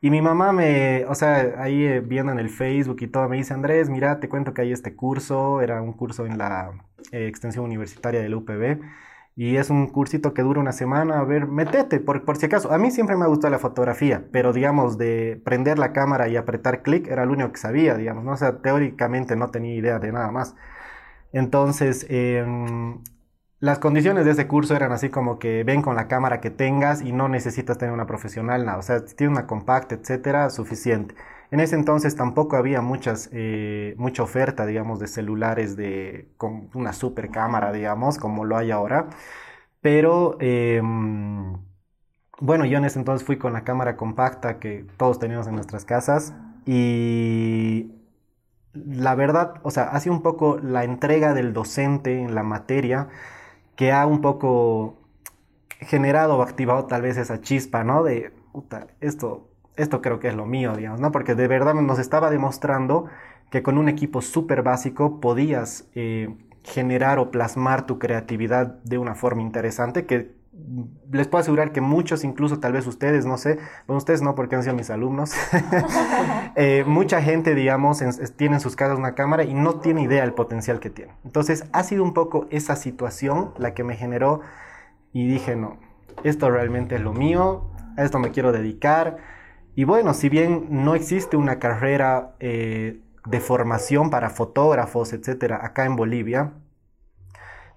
Y 0.00 0.10
mi 0.10 0.22
mamá 0.22 0.52
me, 0.52 1.04
o 1.06 1.14
sea, 1.14 1.54
ahí 1.58 1.84
eh, 1.84 2.00
viendo 2.00 2.32
en 2.32 2.38
el 2.38 2.50
Facebook 2.50 2.98
y 3.00 3.08
todo, 3.08 3.28
me 3.28 3.36
dice, 3.36 3.54
Andrés, 3.54 3.90
mira, 3.90 4.20
te 4.20 4.28
cuento 4.28 4.54
que 4.54 4.62
hay 4.62 4.72
este 4.72 4.94
curso, 4.94 5.60
era 5.60 5.82
un 5.82 5.92
curso 5.92 6.24
en 6.26 6.38
la 6.38 6.70
eh, 7.12 7.26
extensión 7.26 7.64
universitaria 7.64 8.20
del 8.20 8.34
UPB, 8.34 8.80
y 9.34 9.56
es 9.56 9.70
un 9.70 9.88
cursito 9.88 10.34
que 10.34 10.42
dura 10.42 10.60
una 10.60 10.72
semana, 10.72 11.18
a 11.20 11.24
ver, 11.24 11.46
metete, 11.46 12.00
por, 12.00 12.24
por 12.24 12.36
si 12.36 12.46
acaso, 12.46 12.72
a 12.72 12.78
mí 12.78 12.90
siempre 12.90 13.16
me 13.16 13.24
ha 13.24 13.28
gustado 13.28 13.50
la 13.52 13.58
fotografía, 13.58 14.24
pero 14.32 14.52
digamos, 14.52 14.98
de 14.98 15.40
prender 15.44 15.78
la 15.78 15.92
cámara 15.92 16.28
y 16.28 16.36
apretar 16.36 16.82
clic 16.82 17.08
era 17.08 17.24
lo 17.24 17.32
único 17.32 17.52
que 17.52 17.58
sabía, 17.58 17.94
digamos, 17.94 18.24
¿no? 18.24 18.32
O 18.32 18.36
sea, 18.36 18.58
teóricamente 18.62 19.36
no 19.36 19.50
tenía 19.50 19.74
idea 19.74 19.98
de 19.98 20.12
nada 20.12 20.30
más. 20.30 20.54
Entonces, 21.32 22.06
eh, 22.08 22.44
las 23.60 23.78
condiciones 23.80 24.24
de 24.24 24.32
ese 24.32 24.46
curso 24.46 24.76
eran 24.76 24.92
así 24.92 25.08
como 25.10 25.38
que 25.38 25.64
ven 25.64 25.82
con 25.82 25.96
la 25.96 26.06
cámara 26.06 26.40
que 26.40 26.50
tengas 26.50 27.02
y 27.02 27.12
no 27.12 27.28
necesitas 27.28 27.76
tener 27.78 27.92
una 27.92 28.06
profesional, 28.06 28.64
nada. 28.64 28.78
O 28.78 28.82
sea, 28.82 29.00
si 29.00 29.16
tienes 29.16 29.36
una 29.36 29.46
compacta, 29.46 29.96
etcétera, 29.96 30.50
suficiente. 30.50 31.14
En 31.50 31.60
ese 31.60 31.74
entonces 31.74 32.14
tampoco 32.14 32.56
había 32.56 32.82
muchas, 32.82 33.28
eh, 33.32 33.94
mucha 33.98 34.22
oferta, 34.22 34.64
digamos, 34.66 35.00
de 35.00 35.08
celulares 35.08 35.76
de, 35.76 36.28
con 36.36 36.70
una 36.74 36.92
super 36.92 37.30
cámara, 37.30 37.72
digamos, 37.72 38.18
como 38.18 38.44
lo 38.44 38.56
hay 38.56 38.70
ahora. 38.70 39.08
Pero, 39.80 40.36
em, 40.40 41.54
bueno, 42.40 42.64
yo 42.64 42.78
en 42.78 42.84
ese 42.84 42.98
entonces 42.98 43.26
fui 43.26 43.38
con 43.38 43.52
la 43.52 43.64
cámara 43.64 43.96
compacta 43.96 44.58
que 44.60 44.86
todos 44.96 45.18
teníamos 45.18 45.46
en 45.48 45.54
nuestras 45.56 45.84
casas 45.84 46.34
y 46.66 47.92
la 48.74 49.14
verdad, 49.14 49.54
o 49.62 49.70
sea, 49.70 49.84
ha 49.84 50.00
sido 50.00 50.14
un 50.14 50.22
poco 50.22 50.58
la 50.62 50.84
entrega 50.84 51.34
del 51.34 51.52
docente 51.52 52.20
en 52.20 52.34
la 52.34 52.42
materia 52.42 53.08
que 53.78 53.92
ha 53.92 54.08
un 54.08 54.20
poco 54.20 54.96
generado 55.68 56.36
o 56.36 56.42
activado 56.42 56.86
tal 56.86 57.02
vez 57.02 57.16
esa 57.16 57.40
chispa, 57.40 57.84
¿no? 57.84 58.02
De, 58.02 58.32
puta, 58.50 58.88
esto, 59.00 59.46
esto 59.76 60.02
creo 60.02 60.18
que 60.18 60.26
es 60.26 60.34
lo 60.34 60.46
mío, 60.46 60.74
digamos, 60.74 61.00
¿no? 61.00 61.12
Porque 61.12 61.36
de 61.36 61.46
verdad 61.46 61.74
nos 61.74 62.00
estaba 62.00 62.28
demostrando 62.28 63.06
que 63.52 63.62
con 63.62 63.78
un 63.78 63.88
equipo 63.88 64.20
súper 64.20 64.64
básico 64.64 65.20
podías 65.20 65.88
eh, 65.94 66.34
generar 66.64 67.20
o 67.20 67.30
plasmar 67.30 67.86
tu 67.86 68.00
creatividad 68.00 68.82
de 68.82 68.98
una 68.98 69.14
forma 69.14 69.42
interesante 69.42 70.06
que 70.06 70.34
les 71.10 71.28
puedo 71.28 71.40
asegurar 71.40 71.72
que 71.72 71.80
muchos, 71.80 72.24
incluso 72.24 72.60
tal 72.60 72.72
vez 72.72 72.86
ustedes, 72.86 73.24
no 73.26 73.38
sé, 73.38 73.58
bueno, 73.86 73.98
ustedes 73.98 74.22
no 74.22 74.34
porque 74.34 74.56
han 74.56 74.62
sido 74.62 74.74
mis 74.74 74.90
alumnos, 74.90 75.32
eh, 76.56 76.84
mucha 76.86 77.22
gente, 77.22 77.54
digamos, 77.54 78.02
tiene 78.36 78.56
en 78.56 78.60
sus 78.60 78.76
casas 78.76 78.98
una 78.98 79.14
cámara 79.14 79.44
y 79.44 79.54
no 79.54 79.80
tiene 79.80 80.02
idea 80.02 80.22
del 80.22 80.34
potencial 80.34 80.80
que 80.80 80.90
tiene. 80.90 81.12
Entonces, 81.24 81.64
ha 81.72 81.82
sido 81.82 82.02
un 82.02 82.14
poco 82.14 82.46
esa 82.50 82.76
situación 82.76 83.52
la 83.58 83.74
que 83.74 83.84
me 83.84 83.96
generó 83.96 84.40
y 85.12 85.26
dije, 85.26 85.56
no, 85.56 85.78
esto 86.24 86.50
realmente 86.50 86.96
es 86.96 87.00
lo 87.00 87.12
mío, 87.12 87.70
a 87.96 88.04
esto 88.04 88.18
me 88.18 88.30
quiero 88.30 88.52
dedicar. 88.52 89.18
Y 89.74 89.84
bueno, 89.84 90.12
si 90.14 90.28
bien 90.28 90.66
no 90.70 90.94
existe 90.94 91.36
una 91.36 91.58
carrera 91.58 92.34
eh, 92.40 93.00
de 93.26 93.40
formación 93.40 94.10
para 94.10 94.30
fotógrafos, 94.30 95.12
etcétera, 95.12 95.60
acá 95.62 95.84
en 95.84 95.96
Bolivia, 95.96 96.52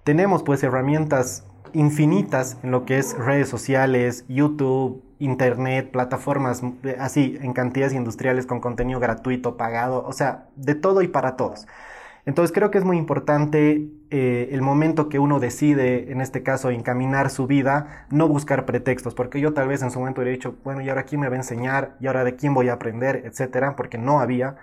tenemos 0.04 0.42
pues 0.42 0.62
herramientas 0.62 1.46
infinitas 1.74 2.58
en 2.62 2.70
lo 2.70 2.84
que 2.84 2.98
es 2.98 3.16
redes 3.18 3.48
sociales, 3.48 4.24
YouTube, 4.28 5.02
Internet, 5.18 5.90
plataformas 5.92 6.62
así 6.98 7.38
en 7.40 7.52
cantidades 7.52 7.94
industriales 7.94 8.46
con 8.46 8.60
contenido 8.60 8.98
gratuito, 8.98 9.56
pagado, 9.56 10.04
o 10.04 10.12
sea, 10.12 10.48
de 10.56 10.74
todo 10.74 11.02
y 11.02 11.08
para 11.08 11.36
todos. 11.36 11.66
Entonces 12.24 12.52
creo 12.52 12.70
que 12.70 12.78
es 12.78 12.84
muy 12.84 12.98
importante 12.98 13.88
eh, 14.10 14.48
el 14.52 14.62
momento 14.62 15.08
que 15.08 15.18
uno 15.18 15.40
decide, 15.40 16.12
en 16.12 16.20
este 16.20 16.42
caso, 16.42 16.70
encaminar 16.70 17.30
su 17.30 17.46
vida, 17.46 18.06
no 18.10 18.28
buscar 18.28 18.64
pretextos, 18.64 19.14
porque 19.14 19.40
yo 19.40 19.54
tal 19.54 19.68
vez 19.68 19.82
en 19.82 19.90
su 19.90 19.98
momento 19.98 20.20
hubiera 20.20 20.36
dicho, 20.36 20.56
bueno, 20.62 20.82
¿y 20.82 20.88
ahora 20.88 21.02
quién 21.04 21.20
me 21.20 21.28
va 21.28 21.34
a 21.34 21.38
enseñar? 21.38 21.96
¿Y 22.00 22.06
ahora 22.06 22.22
de 22.24 22.36
quién 22.36 22.54
voy 22.54 22.68
a 22.68 22.74
aprender? 22.74 23.22
Etcétera, 23.24 23.74
porque 23.74 23.98
no 23.98 24.20
había. 24.20 24.56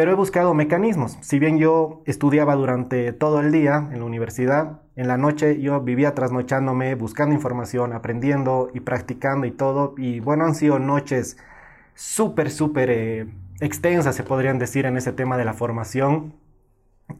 Pero 0.00 0.12
he 0.12 0.14
buscado 0.14 0.54
mecanismos. 0.54 1.18
Si 1.20 1.38
bien 1.38 1.58
yo 1.58 2.00
estudiaba 2.06 2.54
durante 2.54 3.12
todo 3.12 3.40
el 3.40 3.52
día 3.52 3.86
en 3.92 3.98
la 3.98 4.06
universidad, 4.06 4.80
en 4.96 5.08
la 5.08 5.18
noche 5.18 5.60
yo 5.60 5.78
vivía 5.82 6.14
trasnochándome, 6.14 6.94
buscando 6.94 7.34
información, 7.34 7.92
aprendiendo 7.92 8.70
y 8.72 8.80
practicando 8.80 9.46
y 9.46 9.50
todo. 9.50 9.94
Y 9.98 10.20
bueno, 10.20 10.46
han 10.46 10.54
sido 10.54 10.78
noches 10.78 11.36
súper, 11.92 12.50
súper 12.50 12.88
eh, 12.88 13.26
extensas, 13.60 14.16
se 14.16 14.22
podrían 14.22 14.58
decir, 14.58 14.86
en 14.86 14.96
ese 14.96 15.12
tema 15.12 15.36
de 15.36 15.44
la 15.44 15.52
formación, 15.52 16.32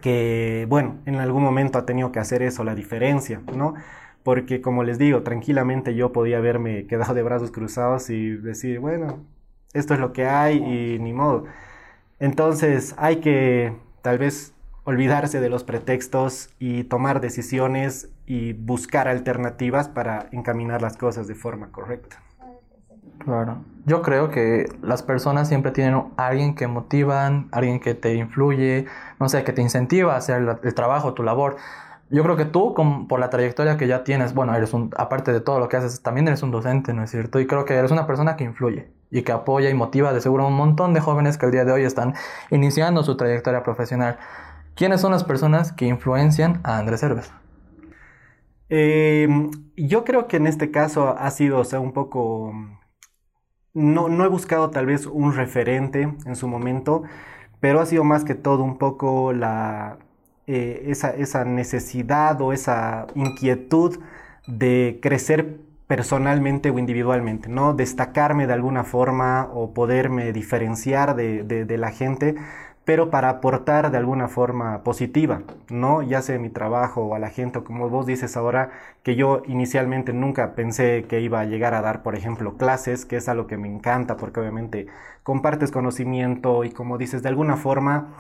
que 0.01 0.65
bueno, 0.71 1.01
en 1.05 1.17
algún 1.17 1.43
momento 1.43 1.79
ha 1.79 1.85
tenido 1.85 2.13
que 2.13 2.19
hacer 2.21 2.41
eso 2.41 2.65
la 2.65 2.75
diferencia, 2.75 3.43
¿no? 3.55 3.75
Porque 4.23 4.63
como 4.63 4.85
les 4.85 4.97
digo, 4.97 5.23
tranquilamente 5.23 5.95
yo 5.95 6.13
podía 6.13 6.39
haberme 6.39 6.87
quedado 6.87 7.13
de 7.13 7.23
brazos 7.23 7.51
cruzados 7.51 8.09
y 8.09 8.31
decir, 8.31 8.81
bueno, 8.81 9.27
esto 9.75 9.93
es 9.93 10.01
lo 10.01 10.15
que 10.15 10.25
hay 10.25 10.57
y 10.57 10.99
ni 10.99 11.13
modo. 11.13 11.45
Entonces 12.21 12.95
hay 12.99 13.17
que 13.17 13.73
tal 14.03 14.19
vez 14.19 14.53
olvidarse 14.85 15.41
de 15.41 15.49
los 15.49 15.65
pretextos 15.65 16.51
y 16.59 16.85
tomar 16.85 17.21
decisiones 17.21 18.11
y 18.27 18.53
buscar 18.53 19.09
alternativas 19.09 19.89
para 19.89 20.27
encaminar 20.31 20.83
las 20.83 20.97
cosas 20.97 21.27
de 21.27 21.35
forma 21.35 21.73
correcta. 21.73 22.23
Claro. 23.19 23.65
Yo 23.87 24.03
creo 24.03 24.31
que 24.31 24.67
las 24.83 25.03
personas 25.03 25.49
siempre 25.49 25.73
tienen 25.73 26.03
alguien 26.17 26.55
que 26.55 26.67
motivan, 26.67 27.49
alguien 27.53 27.81
que 27.81 27.95
te 27.95 28.15
influye, 28.15 28.87
no 29.19 29.29
sé, 29.29 29.43
que 29.45 29.53
te 29.53 29.63
incentiva 29.63 30.15
a 30.15 30.17
hacer 30.19 30.59
el 30.63 30.75
trabajo, 30.75 31.15
tu 31.15 31.23
labor. 31.23 31.57
Yo 32.11 32.23
creo 32.23 32.37
que 32.37 32.45
tú, 32.45 32.75
por 33.09 33.21
la 33.21 33.31
trayectoria 33.31 33.77
que 33.77 33.87
ya 33.87 34.05
tienes, 34.05 34.35
bueno, 34.35 34.55
eres 34.55 34.73
un, 34.75 34.91
aparte 34.97 35.33
de 35.33 35.41
todo 35.41 35.59
lo 35.59 35.69
que 35.69 35.77
haces, 35.77 36.03
también 36.03 36.29
eres 36.29 36.43
un 36.43 36.51
docente, 36.51 36.93
¿no 36.93 37.03
es 37.05 37.11
cierto? 37.11 37.41
Y 37.41 37.47
creo 37.47 37.65
que 37.65 37.75
eres 37.75 37.91
una 37.91 38.07
persona 38.07 38.37
que 38.37 38.45
influye 38.45 39.00
y 39.11 39.23
que 39.23 39.33
apoya 39.33 39.71
y 39.71 39.75
motiva 39.75 40.13
de 40.13 40.21
seguro 40.21 40.45
a 40.45 40.49
un 40.49 40.55
montón 40.55 40.95
de 40.95 41.01
jóvenes 41.01 41.39
que 41.39 41.47
el 41.47 41.53
día 41.53 41.65
de 41.65 41.73
hoy 41.73 41.85
están 41.85 42.15
iniciando 42.51 43.03
su 43.03 43.17
trayectoria 43.17 43.63
profesional. 43.63 44.19
¿Quiénes 44.75 45.01
son 45.01 45.13
las 45.13 45.25
personas 45.25 45.73
que 45.73 45.87
influencian 45.87 46.61
a 46.63 46.79
Andrés 46.79 47.03
Herbes? 47.03 47.33
Em, 48.69 49.51
yo 49.77 50.05
creo 50.05 50.29
que 50.29 50.37
en 50.37 50.47
este 50.47 50.71
caso 50.71 51.17
ha 51.19 51.31
sido, 51.31 51.59
o 51.59 51.65
sea, 51.65 51.81
un 51.81 51.93
poco... 51.93 52.53
No, 53.73 54.09
no 54.09 54.25
he 54.25 54.29
buscado 54.29 54.71
tal 54.71 54.87
vez 54.87 55.07
un 55.07 55.35
referente 55.35 56.03
en 56.03 56.37
su 56.37 56.49
momento, 56.49 57.03
pero 57.61 57.81
ha 57.81 57.87
sido 57.87 58.05
más 58.05 58.25
que 58.25 58.35
todo 58.35 58.65
un 58.65 58.79
poco 58.79 59.33
la, 59.33 59.99
eh, 60.47 60.87
esa, 60.87 61.11
esa 61.11 61.45
necesidad 61.45 62.41
o 62.41 62.53
esa 62.53 63.07
inquietud 63.15 64.01
de 64.49 64.99
crecer 65.03 65.61
personalmente 65.91 66.71
o 66.71 66.79
individualmente, 66.79 67.49
¿no? 67.49 67.75
Destacarme 67.75 68.47
de 68.47 68.53
alguna 68.53 68.85
forma 68.85 69.51
o 69.53 69.75
poderme 69.75 70.33
diferenciar 70.33 71.17
de, 71.17 71.77
la 71.79 71.91
gente, 71.91 72.37
pero 72.85 73.11
para 73.11 73.29
aportar 73.29 73.91
de 73.91 73.99
alguna 73.99 74.29
forma 74.29 74.85
positiva, 74.85 75.43
¿no? 75.69 76.03
Ya 76.03 76.23
sea 76.23 76.39
mi 76.39 76.49
trabajo 76.49 77.07
o 77.07 77.17
a 77.17 77.19
la 77.19 77.29
gente, 77.29 77.65
como 77.65 77.89
vos 77.89 78.07
dices 78.07 78.37
ahora, 78.37 78.71
que 79.03 79.17
yo 79.17 79.43
inicialmente 79.49 80.13
nunca 80.13 80.55
pensé 80.55 81.07
que 81.09 81.21
iba 81.23 81.41
a 81.41 81.45
llegar 81.45 81.75
a 81.75 81.83
dar, 81.83 82.05
por 82.05 82.15
ejemplo, 82.15 82.57
clases, 82.57 83.05
que 83.05 83.17
es 83.17 83.29
algo 83.29 83.49
que 83.49 83.57
me 83.57 83.67
encanta, 83.67 84.17
porque 84.17 84.39
obviamente 84.39 84.87
compartes 85.25 85.73
conocimiento 85.73 86.63
y 86.63 86.71
como 86.71 86.99
dices, 86.99 87.25
de 87.25 87.31
alguna 87.31 87.57
forma, 87.57 88.11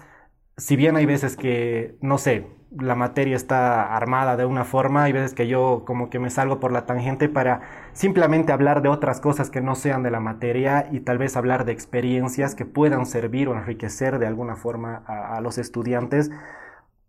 si 0.61 0.77
bien 0.77 0.97
hay 0.97 1.07
veces 1.07 1.37
que, 1.37 1.97
no 2.03 2.19
sé, 2.19 2.47
la 2.79 2.95
materia 2.95 3.35
está 3.35 3.97
armada 3.97 4.37
de 4.37 4.45
una 4.45 4.65
forma, 4.65 5.05
hay 5.05 5.13
veces 5.13 5.35
que 5.35 5.49
yo 5.49 5.85
como 5.87 6.11
que 6.11 6.19
me 6.19 6.29
salgo 6.29 6.61
por 6.61 6.71
la 6.71 6.85
tangente 6.85 7.29
para 7.29 7.63
simplemente 7.95 8.53
hablar 8.53 8.83
de 8.83 8.91
otras 8.91 9.21
cosas 9.21 9.51
que 9.51 9.63
no 9.63 9.75
sean 9.75 10.03
de 10.03 10.11
la 10.11 10.21
materia 10.21 10.87
y 10.93 11.01
tal 11.01 11.19
vez 11.19 11.37
hablar 11.37 11.65
de 11.65 11.73
experiencias 11.73 12.55
que 12.55 12.67
puedan 12.67 13.07
servir 13.07 13.49
o 13.49 13.57
enriquecer 13.57 14.19
de 14.19 14.27
alguna 14.27 14.55
forma 14.55 15.03
a, 15.07 15.41
los 15.41 15.57
estudiantes 15.57 16.31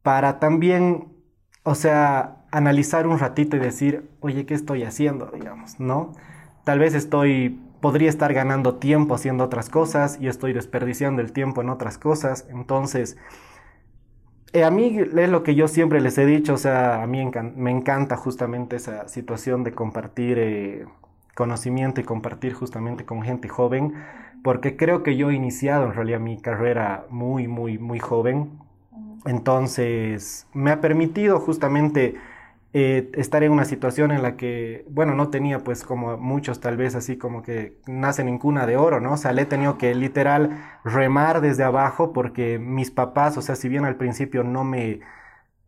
para 0.02 0.40
también, 0.40 1.10
o 1.64 1.76
sea, 1.76 2.46
analizar 2.52 3.06
un 3.06 3.20
ratito 3.20 3.58
y 3.58 3.60
decir, 3.60 4.10
oye, 4.22 4.46
¿qué 4.46 4.54
estoy 4.54 4.84
haciendo? 4.84 5.30
digamos, 5.32 5.80
¿no? 5.80 6.14
Tal 6.64 6.80
vez 6.80 6.96
estoy, 6.96 7.60
podría 7.82 8.10
estar 8.10 8.34
ganando 8.34 8.76
tiempo 8.76 9.16
haciendo 9.16 9.44
otras 9.44 9.70
cosas 9.70 10.18
y 10.22 10.28
estoy 10.28 10.54
desperdiciando 10.54 11.22
el 11.22 11.32
tiempo 11.32 11.62
en 11.62 11.70
otras 11.70 11.98
cosas, 11.98 12.48
entonces 12.50 13.18
eh, 14.54 14.66
a 14.66 14.72
mí 14.72 14.98
es 15.00 15.30
lo 15.30 15.44
que 15.44 15.56
yo 15.56 15.68
siempre 15.70 16.02
les 16.02 16.18
he 16.18 16.26
dicho, 16.26 16.56
o 16.56 16.58
sea, 16.58 17.02
a 17.02 17.08
mí 17.08 17.24
me 17.56 17.72
encanta 17.72 18.18
justamente 18.18 18.76
esa 18.76 19.08
situación 19.08 19.64
de 19.64 19.72
compartir 19.72 20.38
eh, 20.40 20.86
conocimiento 21.36 22.02
y 22.02 22.04
compartir 22.04 22.54
justamente 22.54 23.06
con 23.06 23.22
gente 23.22 23.48
joven, 23.48 23.94
porque 24.44 24.76
creo 24.76 25.04
que 25.04 25.16
yo 25.16 25.30
he 25.32 25.36
iniciado 25.36 25.86
en 25.86 25.94
realidad 25.94 26.20
mi 26.20 26.38
carrera 26.38 27.06
muy, 27.10 27.48
muy, 27.48 27.78
muy 27.78 28.00
joven. 28.00 28.60
Entonces, 29.26 30.48
me 30.54 30.72
ha 30.72 30.82
permitido 30.82 31.40
justamente 31.40 32.16
eh, 32.74 33.12
estar 33.16 33.44
en 33.44 33.52
una 33.52 33.66
situación 33.66 34.12
en 34.12 34.22
la 34.24 34.38
que, 34.38 34.86
bueno, 34.90 35.14
no 35.16 35.30
tenía 35.30 35.60
pues 35.60 35.84
como 35.84 36.18
muchos 36.18 36.60
tal 36.62 36.78
vez 36.78 36.96
así 36.96 37.18
como 37.18 37.42
que 37.44 37.78
nacen 37.88 38.30
en 38.30 38.38
cuna 38.40 38.66
de 38.66 38.78
oro, 38.78 39.02
¿no? 39.02 39.14
O 39.14 39.18
sea, 39.18 39.34
le 39.34 39.44
he 39.44 39.46
tenido 39.46 39.78
que 39.78 39.94
literal 39.94 40.58
remar 40.86 41.42
desde 41.42 41.64
abajo 41.64 42.14
porque 42.14 42.60
mis 42.60 42.92
papás, 42.92 43.38
o 43.38 43.42
sea, 43.42 43.56
si 43.56 43.68
bien 43.70 43.86
al 43.86 43.98
principio 43.98 44.44
no 44.44 44.64
me 44.64 45.02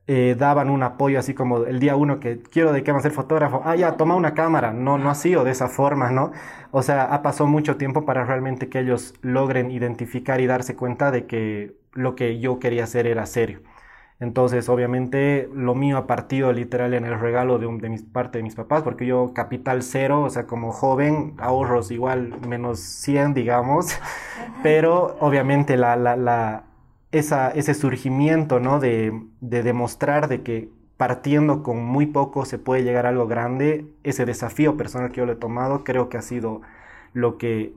eh, 0.08 0.36
daban 0.38 0.70
un 0.70 0.84
apoyo 0.84 1.18
así 1.20 1.34
como 1.34 1.66
el 1.66 1.80
día 1.80 1.96
uno 1.96 2.20
que 2.20 2.42
quiero 2.42 2.74
de 2.74 2.84
qué 2.84 2.92
va 2.92 3.00
a 3.00 3.02
ser 3.02 3.12
fotógrafo, 3.12 3.62
ah, 3.64 3.76
ya, 3.76 3.96
toma 3.98 4.16
una 4.16 4.34
cámara, 4.34 4.74
no, 4.74 4.98
no 4.98 5.10
ha 5.10 5.16
sido 5.16 5.44
de 5.46 5.52
esa 5.52 5.70
forma, 5.70 6.12
¿no? 6.12 6.32
O 6.72 6.82
sea, 6.84 7.04
ha 7.06 7.22
pasado 7.22 7.48
mucho 7.48 7.78
tiempo 7.78 8.06
para 8.06 8.26
realmente 8.26 8.70
que 8.70 8.80
ellos 8.80 9.14
logren 9.22 9.72
identificar 9.72 10.42
y 10.42 10.48
darse 10.48 10.76
cuenta 10.76 11.12
de 11.12 11.26
que 11.26 11.76
lo 11.94 12.16
que 12.16 12.40
yo 12.40 12.60
quería 12.60 12.84
hacer 12.84 13.08
era 13.08 13.26
serio. 13.26 13.62
Entonces, 14.24 14.70
obviamente, 14.70 15.50
lo 15.54 15.76
mío 15.76 15.98
ha 15.98 16.08
partido 16.08 16.54
literal 16.54 16.94
en 16.94 17.04
el 17.06 17.20
regalo 17.20 17.60
de, 17.60 17.68
de 17.80 17.90
mis, 17.90 18.04
parte 18.04 18.38
de 18.40 18.44
mis 18.44 18.56
papás, 18.56 18.82
porque 18.82 19.06
yo 19.06 19.34
capital 19.34 19.84
cero, 19.84 20.22
o 20.24 20.30
sea, 20.30 20.48
como 20.48 20.72
joven, 20.72 21.34
ahorros 21.40 21.92
igual 21.92 22.34
menos 22.48 22.80
100, 22.80 23.34
digamos, 23.34 24.00
pero 24.64 25.18
obviamente 25.20 25.76
la, 25.78 25.98
la, 25.98 26.16
la, 26.16 26.64
esa, 27.12 27.52
ese 27.52 27.74
surgimiento, 27.74 28.60
¿no? 28.62 28.80
De, 28.80 29.12
de 29.42 29.64
demostrar 29.64 30.30
de 30.30 30.42
que 30.44 30.70
partiendo 30.98 31.62
con 31.64 31.84
muy 31.84 32.06
poco 32.06 32.46
se 32.46 32.58
puede 32.60 32.84
llegar 32.84 33.06
a 33.06 33.10
algo 33.10 33.28
grande, 33.28 33.88
ese 34.04 34.26
desafío 34.26 34.78
personal 34.78 35.12
que 35.12 35.18
yo 35.18 35.26
le 35.26 35.34
he 35.34 35.36
tomado, 35.36 35.84
creo 35.84 36.08
que 36.10 36.18
ha 36.18 36.22
sido 36.22 36.62
lo 37.14 37.38
que 37.38 37.74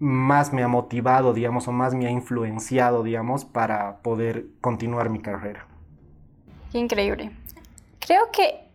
más 0.00 0.52
me 0.52 0.62
ha 0.64 0.68
motivado, 0.68 1.34
digamos, 1.34 1.68
o 1.68 1.72
más 1.72 1.94
me 1.94 2.06
ha 2.08 2.10
influenciado, 2.10 3.02
digamos, 3.04 3.44
para 3.46 4.02
poder 4.02 4.46
continuar 4.60 5.10
mi 5.10 5.20
carrera. 5.20 5.67
Qué 6.72 6.78
increíble. 6.78 7.30
Creo 8.00 8.30
que 8.30 8.68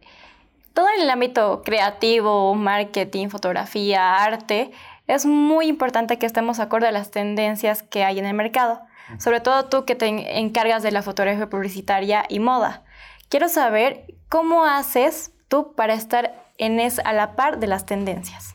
todo 0.74 0.88
en 0.96 1.04
el 1.04 1.10
ámbito 1.10 1.62
creativo, 1.64 2.56
marketing, 2.56 3.30
fotografía, 3.30 4.24
arte, 4.24 4.72
es 5.08 5.26
muy 5.26 5.68
importante 5.68 6.18
que 6.18 6.26
estemos 6.26 6.60
acorde 6.60 6.88
a 6.88 6.92
las 6.92 7.12
tendencias 7.12 7.84
que 7.84 8.04
hay 8.04 8.20
en 8.20 8.26
el 8.26 8.34
mercado. 8.34 8.82
sobre 9.20 9.42
todo 9.42 9.66
tú 9.66 9.84
que 9.84 9.96
te 9.96 10.08
encargas 10.40 10.82
de 10.82 10.92
la 10.92 11.04
fotografía 11.04 11.50
publicitaria 11.50 12.24
y 12.30 12.40
moda. 12.40 12.84
Quiero 13.30 13.50
saber 13.50 14.06
cómo 14.30 14.64
haces 14.64 15.32
tú 15.50 15.74
para 15.76 15.94
estar 15.94 16.34
en 16.58 16.80
es, 16.80 17.00
a 17.00 17.14
la 17.14 17.36
par 17.36 17.60
de 17.60 17.68
las 17.68 17.86
tendencias. 17.86 18.53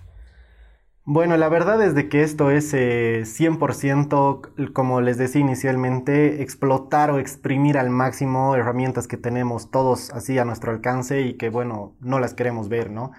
Bueno, 1.10 1.38
la 1.38 1.48
verdad 1.48 1.82
es 1.82 1.94
de 1.94 2.10
que 2.10 2.22
esto 2.22 2.50
es 2.50 2.74
100%, 2.74 4.42
eh, 4.58 4.72
como 4.74 5.00
les 5.00 5.16
decía 5.16 5.40
inicialmente, 5.40 6.42
explotar 6.42 7.10
o 7.10 7.18
exprimir 7.18 7.78
al 7.78 7.88
máximo 7.88 8.54
herramientas 8.54 9.08
que 9.08 9.16
tenemos 9.16 9.70
todos 9.70 10.10
así 10.10 10.38
a 10.38 10.44
nuestro 10.44 10.70
alcance 10.70 11.22
y 11.22 11.38
que, 11.38 11.48
bueno, 11.48 11.94
no 12.00 12.18
las 12.18 12.34
queremos 12.34 12.68
ver, 12.68 12.90
¿no? 12.90 13.12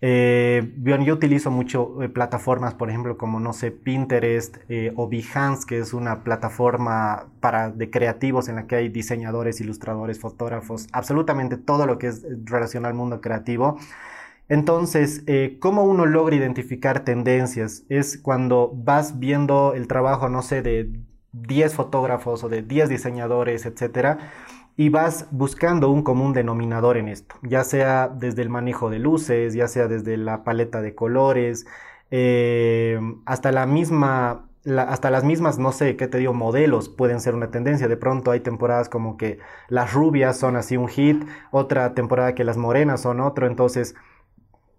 Eh, 0.00 0.74
yo 0.84 1.14
utilizo 1.14 1.50
mucho 1.50 2.00
eh, 2.04 2.08
plataformas, 2.08 2.74
por 2.74 2.88
ejemplo, 2.88 3.18
como, 3.18 3.40
no 3.40 3.52
sé, 3.52 3.72
Pinterest 3.72 4.58
o 4.94 5.08
Behance, 5.08 5.66
que 5.66 5.80
es 5.80 5.92
una 5.92 6.22
plataforma 6.22 7.26
para, 7.40 7.68
de 7.68 7.90
creativos 7.90 8.48
en 8.48 8.54
la 8.54 8.68
que 8.68 8.76
hay 8.76 8.90
diseñadores, 8.90 9.60
ilustradores, 9.60 10.20
fotógrafos, 10.20 10.86
absolutamente 10.92 11.56
todo 11.56 11.84
lo 11.86 11.98
que 11.98 12.06
es 12.06 12.24
relacionado 12.44 12.90
al 12.92 12.96
mundo 12.96 13.20
creativo. 13.20 13.76
Entonces, 14.48 15.22
eh, 15.26 15.58
¿cómo 15.60 15.84
uno 15.84 16.06
logra 16.06 16.36
identificar 16.36 17.04
tendencias? 17.04 17.84
Es 17.88 18.18
cuando 18.18 18.70
vas 18.74 19.18
viendo 19.18 19.74
el 19.74 19.88
trabajo, 19.88 20.28
no 20.28 20.42
sé, 20.42 20.62
de 20.62 20.90
10 21.32 21.74
fotógrafos 21.74 22.44
o 22.44 22.48
de 22.48 22.62
10 22.62 22.88
diseñadores, 22.88 23.66
etcétera, 23.66 24.18
y 24.76 24.88
vas 24.90 25.28
buscando 25.30 25.90
un 25.90 26.02
común 26.02 26.32
denominador 26.32 26.96
en 26.96 27.08
esto, 27.08 27.36
ya 27.42 27.64
sea 27.64 28.08
desde 28.08 28.42
el 28.42 28.50
manejo 28.50 28.90
de 28.90 28.98
luces, 28.98 29.54
ya 29.54 29.68
sea 29.68 29.88
desde 29.88 30.16
la 30.16 30.44
paleta 30.44 30.82
de 30.82 30.94
colores, 30.94 31.66
eh, 32.10 33.00
hasta 33.26 33.52
la 33.52 33.66
misma 33.66 34.48
hasta 34.66 35.10
las 35.10 35.24
mismas, 35.24 35.58
no 35.58 35.72
sé, 35.72 35.96
¿qué 35.96 36.08
te 36.08 36.16
digo? 36.18 36.32
Modelos 36.32 36.88
pueden 36.88 37.20
ser 37.20 37.34
una 37.34 37.50
tendencia. 37.50 37.86
De 37.86 37.98
pronto 37.98 38.30
hay 38.30 38.40
temporadas 38.40 38.88
como 38.88 39.16
que 39.18 39.38
las 39.68 39.92
rubias 39.92 40.38
son 40.38 40.56
así 40.56 40.76
un 40.78 40.88
hit, 40.88 41.22
otra 41.50 41.94
temporada 41.94 42.34
que 42.34 42.44
las 42.44 42.56
morenas 42.56 43.02
son 43.02 43.20
otro. 43.20 43.46
Entonces, 43.46 43.94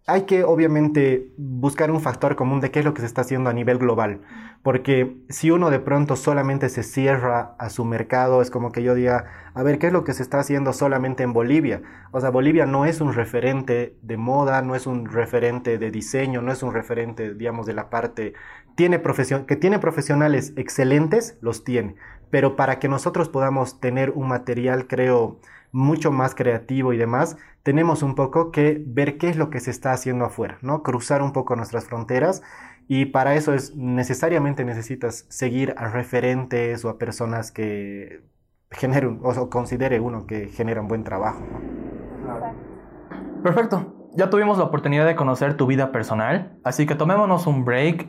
hay 0.08 0.24
que 0.24 0.44
obviamente 0.44 1.32
buscar 1.36 1.90
un 1.90 2.00
factor 2.00 2.36
común 2.36 2.62
de 2.62 2.70
qué 2.70 2.80
es 2.80 2.86
lo 2.86 2.94
que 2.94 3.02
se 3.02 3.08
está 3.08 3.22
haciendo 3.22 3.50
a 3.50 3.54
nivel 3.54 3.80
global, 3.80 4.22
porque 4.62 5.18
si 5.30 5.50
uno 5.50 5.72
de 5.72 5.80
pronto 5.80 6.16
solamente 6.16 6.70
se 6.70 6.84
cierra 6.84 7.56
a 7.58 7.70
su 7.70 7.86
mercado, 7.86 8.44
es 8.44 8.52
como 8.52 8.72
que 8.72 8.84
yo 8.84 8.94
diga, 8.94 9.26
a 9.56 9.64
ver, 9.64 9.80
¿qué 9.80 9.88
es 9.88 9.94
lo 9.94 10.04
que 10.04 10.14
se 10.14 10.22
está 10.22 10.40
haciendo 10.40 10.74
solamente 10.74 11.24
en 11.24 11.34
Bolivia? 11.34 11.82
O 12.12 12.22
sea, 12.22 12.30
Bolivia 12.30 12.68
no 12.68 12.86
es 12.86 13.02
un 13.02 13.14
referente 13.14 13.96
de 14.04 14.18
moda, 14.18 14.62
no 14.62 14.76
es 14.76 14.86
un 14.86 15.08
referente 15.08 15.80
de 15.80 15.90
diseño, 15.90 16.42
no 16.44 16.52
es 16.52 16.62
un 16.62 16.74
referente, 16.74 17.34
digamos, 17.34 17.66
de 17.66 17.74
la 17.74 17.90
parte, 17.90 18.34
tiene 18.76 19.02
que 19.48 19.56
tiene 19.56 19.80
profesionales 19.80 20.54
excelentes, 20.56 21.38
los 21.42 21.64
tiene, 21.64 21.96
pero 22.30 22.56
para 22.56 22.78
que 22.78 22.90
nosotros 22.90 23.28
podamos 23.30 23.80
tener 23.80 24.12
un 24.12 24.28
material, 24.28 24.86
creo, 24.88 25.40
mucho 25.72 26.12
más 26.12 26.36
creativo 26.36 26.94
y 26.94 26.98
demás, 26.98 27.38
tenemos 27.66 28.04
un 28.04 28.14
poco 28.14 28.52
que 28.52 28.80
ver 28.86 29.18
qué 29.18 29.28
es 29.28 29.38
lo 29.38 29.50
que 29.50 29.60
se 29.60 29.72
está 29.72 29.92
haciendo 29.92 30.24
afuera, 30.26 30.60
¿no? 30.62 30.84
Cruzar 30.84 31.24
un 31.24 31.34
poco 31.34 31.56
nuestras 31.56 31.86
fronteras 31.86 32.44
y 32.88 33.06
para 33.06 33.34
eso 33.34 33.56
es 33.56 33.76
necesariamente 33.76 34.64
necesitas 34.64 35.26
seguir 35.30 35.74
a 35.76 35.90
referentes 35.90 36.86
o 36.86 36.90
a 36.90 37.00
personas 37.00 37.52
que 37.52 38.22
generen 38.70 39.20
o 39.24 39.50
considere 39.50 40.00
uno 40.00 40.28
que 40.28 40.50
generan 40.50 40.88
buen 40.88 41.04
trabajo. 41.04 41.42
Perfecto. 43.42 44.12
Ya 44.16 44.30
tuvimos 44.30 44.60
la 44.60 44.66
oportunidad 44.66 45.08
de 45.08 45.16
conocer 45.16 45.58
tu 45.58 45.66
vida 45.66 45.92
personal, 45.92 46.60
así 46.64 46.86
que 46.86 46.94
tomémonos 46.94 47.48
un 47.48 47.66
break 47.66 48.08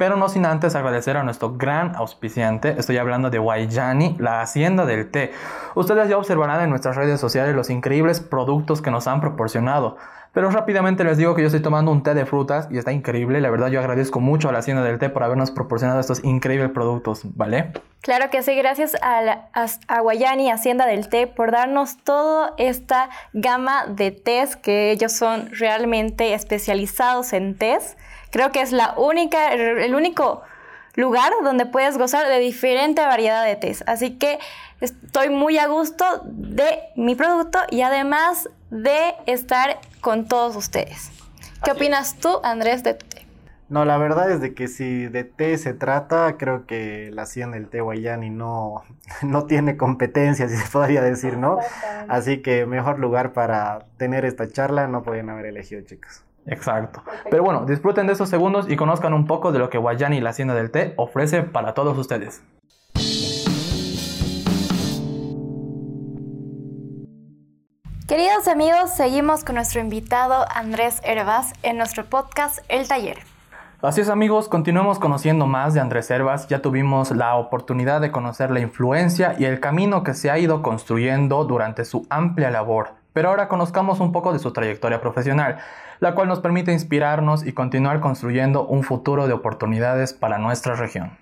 pero 0.00 0.16
no 0.16 0.30
sin 0.30 0.46
antes 0.46 0.74
agradecer 0.76 1.18
a 1.18 1.22
nuestro 1.24 1.58
gran 1.58 1.94
auspiciante, 1.94 2.74
estoy 2.78 2.96
hablando 2.96 3.28
de 3.28 3.36
Guayani, 3.36 4.16
la 4.18 4.40
hacienda 4.40 4.86
del 4.86 5.10
té. 5.10 5.30
Ustedes 5.74 6.08
ya 6.08 6.16
observarán 6.16 6.62
en 6.62 6.70
nuestras 6.70 6.96
redes 6.96 7.20
sociales 7.20 7.54
los 7.54 7.68
increíbles 7.68 8.18
productos 8.18 8.80
que 8.80 8.90
nos 8.90 9.06
han 9.06 9.20
proporcionado. 9.20 9.98
Pero 10.32 10.50
rápidamente 10.50 11.02
les 11.02 11.18
digo 11.18 11.34
que 11.34 11.42
yo 11.42 11.48
estoy 11.48 11.60
tomando 11.60 11.90
un 11.90 12.04
té 12.04 12.14
de 12.14 12.24
frutas 12.24 12.68
y 12.70 12.78
está 12.78 12.92
increíble. 12.92 13.40
La 13.40 13.50
verdad 13.50 13.68
yo 13.68 13.80
agradezco 13.80 14.20
mucho 14.20 14.48
a 14.48 14.52
la 14.52 14.60
Hacienda 14.60 14.84
del 14.84 14.98
Té 14.98 15.10
por 15.10 15.24
habernos 15.24 15.50
proporcionado 15.50 15.98
estos 15.98 16.22
increíbles 16.22 16.70
productos, 16.70 17.22
¿vale? 17.34 17.72
Claro 18.00 18.30
que 18.30 18.42
sí, 18.42 18.54
gracias 18.54 18.94
a, 19.02 19.48
a, 19.88 20.00
Guayani, 20.00 20.50
Hacienda 20.50 20.86
del 20.86 21.08
Té, 21.08 21.26
por 21.26 21.50
darnos 21.50 21.96
toda 22.04 22.54
esta 22.58 23.10
gama 23.32 23.86
de 23.88 24.12
tés 24.12 24.56
que 24.56 24.92
ellos 24.92 25.12
son 25.12 25.50
realmente 25.52 26.32
especializados 26.32 27.32
en 27.32 27.56
tés. 27.56 27.96
Creo 28.30 28.52
que 28.52 28.60
es 28.60 28.70
la 28.70 28.94
única, 28.96 29.52
el 29.52 29.94
único 29.96 30.42
lugar 30.94 31.32
donde 31.42 31.66
puedes 31.66 31.98
gozar 31.98 32.28
de 32.28 32.38
diferente 32.38 33.02
variedad 33.02 33.44
de 33.44 33.56
tés. 33.56 33.82
Así 33.86 34.16
que 34.16 34.38
estoy 34.80 35.28
muy 35.28 35.58
a 35.58 35.66
gusto 35.66 36.04
de 36.24 36.80
mi 36.94 37.16
producto 37.16 37.58
y 37.70 37.82
además 37.82 38.48
de 38.70 39.14
estar 39.26 39.80
con 40.00 40.26
todos 40.26 40.56
ustedes. 40.56 41.10
¿Qué 41.64 41.72
opinas 41.72 42.16
tú, 42.16 42.40
Andrés, 42.42 42.82
de 42.82 42.94
tu 42.94 43.06
té? 43.06 43.26
No, 43.68 43.84
la 43.84 43.98
verdad 43.98 44.30
es 44.32 44.40
de 44.40 44.52
que 44.52 44.66
si 44.66 45.06
de 45.06 45.22
té 45.22 45.56
se 45.56 45.74
trata, 45.74 46.36
creo 46.36 46.66
que 46.66 47.10
la 47.12 47.22
hacienda 47.22 47.56
del 47.56 47.68
té 47.68 47.80
Guayani 47.80 48.28
no, 48.28 48.82
no 49.22 49.44
tiene 49.44 49.76
competencia, 49.76 50.48
si 50.48 50.56
se 50.56 50.68
podría 50.68 51.02
decir, 51.02 51.36
¿no? 51.36 51.58
Así 52.08 52.42
que 52.42 52.66
mejor 52.66 52.98
lugar 52.98 53.32
para 53.32 53.86
tener 53.96 54.24
esta 54.24 54.48
charla 54.48 54.88
no 54.88 55.02
pueden 55.02 55.30
haber 55.30 55.46
elegido, 55.46 55.82
chicos. 55.82 56.24
Exacto. 56.46 57.04
Pero 57.30 57.44
bueno, 57.44 57.64
disfruten 57.64 58.08
de 58.08 58.14
esos 58.14 58.28
segundos 58.28 58.66
y 58.68 58.74
conozcan 58.74 59.12
un 59.12 59.26
poco 59.26 59.52
de 59.52 59.60
lo 59.60 59.70
que 59.70 59.78
Guayani, 59.78 60.20
la 60.20 60.30
hacienda 60.30 60.54
del 60.54 60.70
té, 60.70 60.94
ofrece 60.96 61.42
para 61.42 61.74
todos 61.74 61.96
ustedes. 61.96 62.42
Queridos 68.10 68.48
amigos, 68.48 68.90
seguimos 68.90 69.44
con 69.44 69.54
nuestro 69.54 69.80
invitado 69.80 70.44
Andrés 70.52 71.00
Hervas 71.04 71.52
en 71.62 71.78
nuestro 71.78 72.06
podcast 72.06 72.58
El 72.68 72.88
Taller. 72.88 73.18
Así 73.82 74.00
es 74.00 74.08
amigos, 74.08 74.48
continuemos 74.48 74.98
conociendo 74.98 75.46
más 75.46 75.74
de 75.74 75.80
Andrés 75.80 76.10
Hervas. 76.10 76.48
Ya 76.48 76.60
tuvimos 76.60 77.12
la 77.12 77.36
oportunidad 77.36 78.00
de 78.00 78.10
conocer 78.10 78.50
la 78.50 78.58
influencia 78.58 79.36
y 79.38 79.44
el 79.44 79.60
camino 79.60 80.02
que 80.02 80.14
se 80.14 80.28
ha 80.28 80.40
ido 80.40 80.60
construyendo 80.60 81.44
durante 81.44 81.84
su 81.84 82.04
amplia 82.10 82.50
labor. 82.50 82.94
Pero 83.12 83.28
ahora 83.28 83.46
conozcamos 83.46 84.00
un 84.00 84.10
poco 84.10 84.32
de 84.32 84.40
su 84.40 84.52
trayectoria 84.52 85.00
profesional 85.00 85.58
la 86.00 86.16
cual 86.16 86.26
nos 86.26 86.40
permite 86.40 86.72
inspirarnos 86.72 87.46
y 87.46 87.52
continuar 87.52 88.00
construyendo 88.00 88.66
un 88.66 88.82
futuro 88.82 89.28
de 89.28 89.34
oportunidades 89.34 90.14
para 90.14 90.38
nuestra 90.38 90.74
región. 90.74 91.16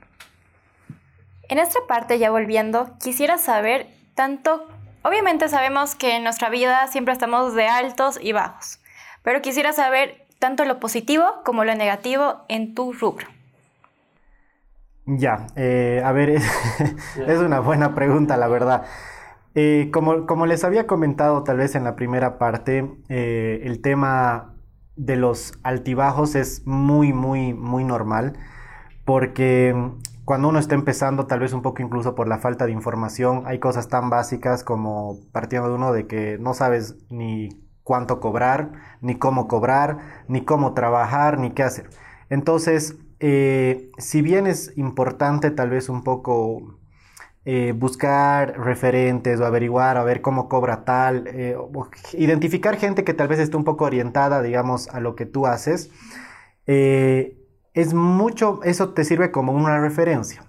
En 1.50 1.58
esta 1.58 1.80
parte, 1.86 2.18
ya 2.18 2.30
volviendo, 2.30 2.88
quisiera 2.98 3.36
saber 3.36 3.88
tanto, 4.14 4.66
obviamente 5.02 5.48
sabemos 5.48 5.94
que 5.94 6.16
en 6.16 6.24
nuestra 6.24 6.50
vida 6.50 6.86
siempre 6.88 7.12
estamos 7.12 7.54
de 7.54 7.66
altos 7.68 8.18
y 8.20 8.32
bajos, 8.32 8.80
pero 9.22 9.42
quisiera 9.42 9.72
saber 9.72 10.26
tanto 10.38 10.64
lo 10.64 10.80
positivo 10.80 11.24
como 11.44 11.64
lo 11.64 11.74
negativo 11.74 12.44
en 12.48 12.74
tu 12.74 12.92
rubro. 12.92 13.26
Ya, 15.06 15.46
eh, 15.56 16.02
a 16.04 16.12
ver, 16.12 16.30
es, 17.26 17.38
una 17.38 17.60
buena 17.60 17.94
pregunta, 17.94 18.36
la 18.36 18.46
verdad. 18.46 18.84
Eh, 19.54 19.88
como, 19.90 20.26
como, 20.26 20.44
les 20.44 20.64
había 20.64 20.86
comentado 20.86 21.42
tal 21.44 21.56
vez 21.56 21.74
en 21.74 21.84
la 21.84 21.96
primera 21.96 22.38
parte, 22.38 22.90
eh, 23.08 23.62
el 23.64 23.80
tema 23.80 24.54
de 24.96 25.16
los 25.16 25.58
altibajos 25.62 26.34
es 26.34 26.66
muy, 26.66 27.14
muy, 27.14 27.54
muy 27.54 27.84
normal, 27.84 28.34
porque 29.06 29.74
cuando 30.28 30.50
uno 30.50 30.58
está 30.58 30.74
empezando, 30.74 31.26
tal 31.26 31.40
vez 31.40 31.54
un 31.54 31.62
poco 31.62 31.80
incluso 31.80 32.14
por 32.14 32.28
la 32.28 32.36
falta 32.36 32.66
de 32.66 32.72
información, 32.72 33.44
hay 33.46 33.58
cosas 33.58 33.88
tan 33.88 34.10
básicas 34.10 34.62
como 34.62 35.20
partiendo 35.32 35.70
de 35.70 35.74
uno 35.74 35.90
de 35.90 36.06
que 36.06 36.36
no 36.36 36.52
sabes 36.52 36.96
ni 37.08 37.48
cuánto 37.82 38.20
cobrar, 38.20 38.72
ni 39.00 39.14
cómo 39.14 39.48
cobrar, 39.48 40.24
ni 40.28 40.44
cómo 40.44 40.74
trabajar, 40.74 41.38
ni 41.38 41.52
qué 41.52 41.62
hacer. 41.62 41.88
Entonces, 42.28 42.98
eh, 43.20 43.90
si 43.96 44.20
bien 44.20 44.46
es 44.46 44.76
importante 44.76 45.50
tal 45.50 45.70
vez 45.70 45.88
un 45.88 46.04
poco 46.04 46.78
eh, 47.46 47.72
buscar 47.74 48.60
referentes 48.60 49.40
o 49.40 49.46
averiguar 49.46 49.96
a 49.96 50.04
ver 50.04 50.20
cómo 50.20 50.46
cobra 50.50 50.84
tal, 50.84 51.26
eh, 51.28 51.56
identificar 52.12 52.76
gente 52.76 53.02
que 53.02 53.14
tal 53.14 53.28
vez 53.28 53.38
esté 53.38 53.56
un 53.56 53.64
poco 53.64 53.86
orientada, 53.86 54.42
digamos, 54.42 54.88
a 54.88 55.00
lo 55.00 55.16
que 55.16 55.24
tú 55.24 55.46
haces, 55.46 55.90
es 57.74 57.94
mucho, 57.94 58.60
eso 58.64 58.90
te 58.90 59.04
sirve 59.04 59.30
como 59.30 59.52
una 59.52 59.80
referencia. 59.80 60.42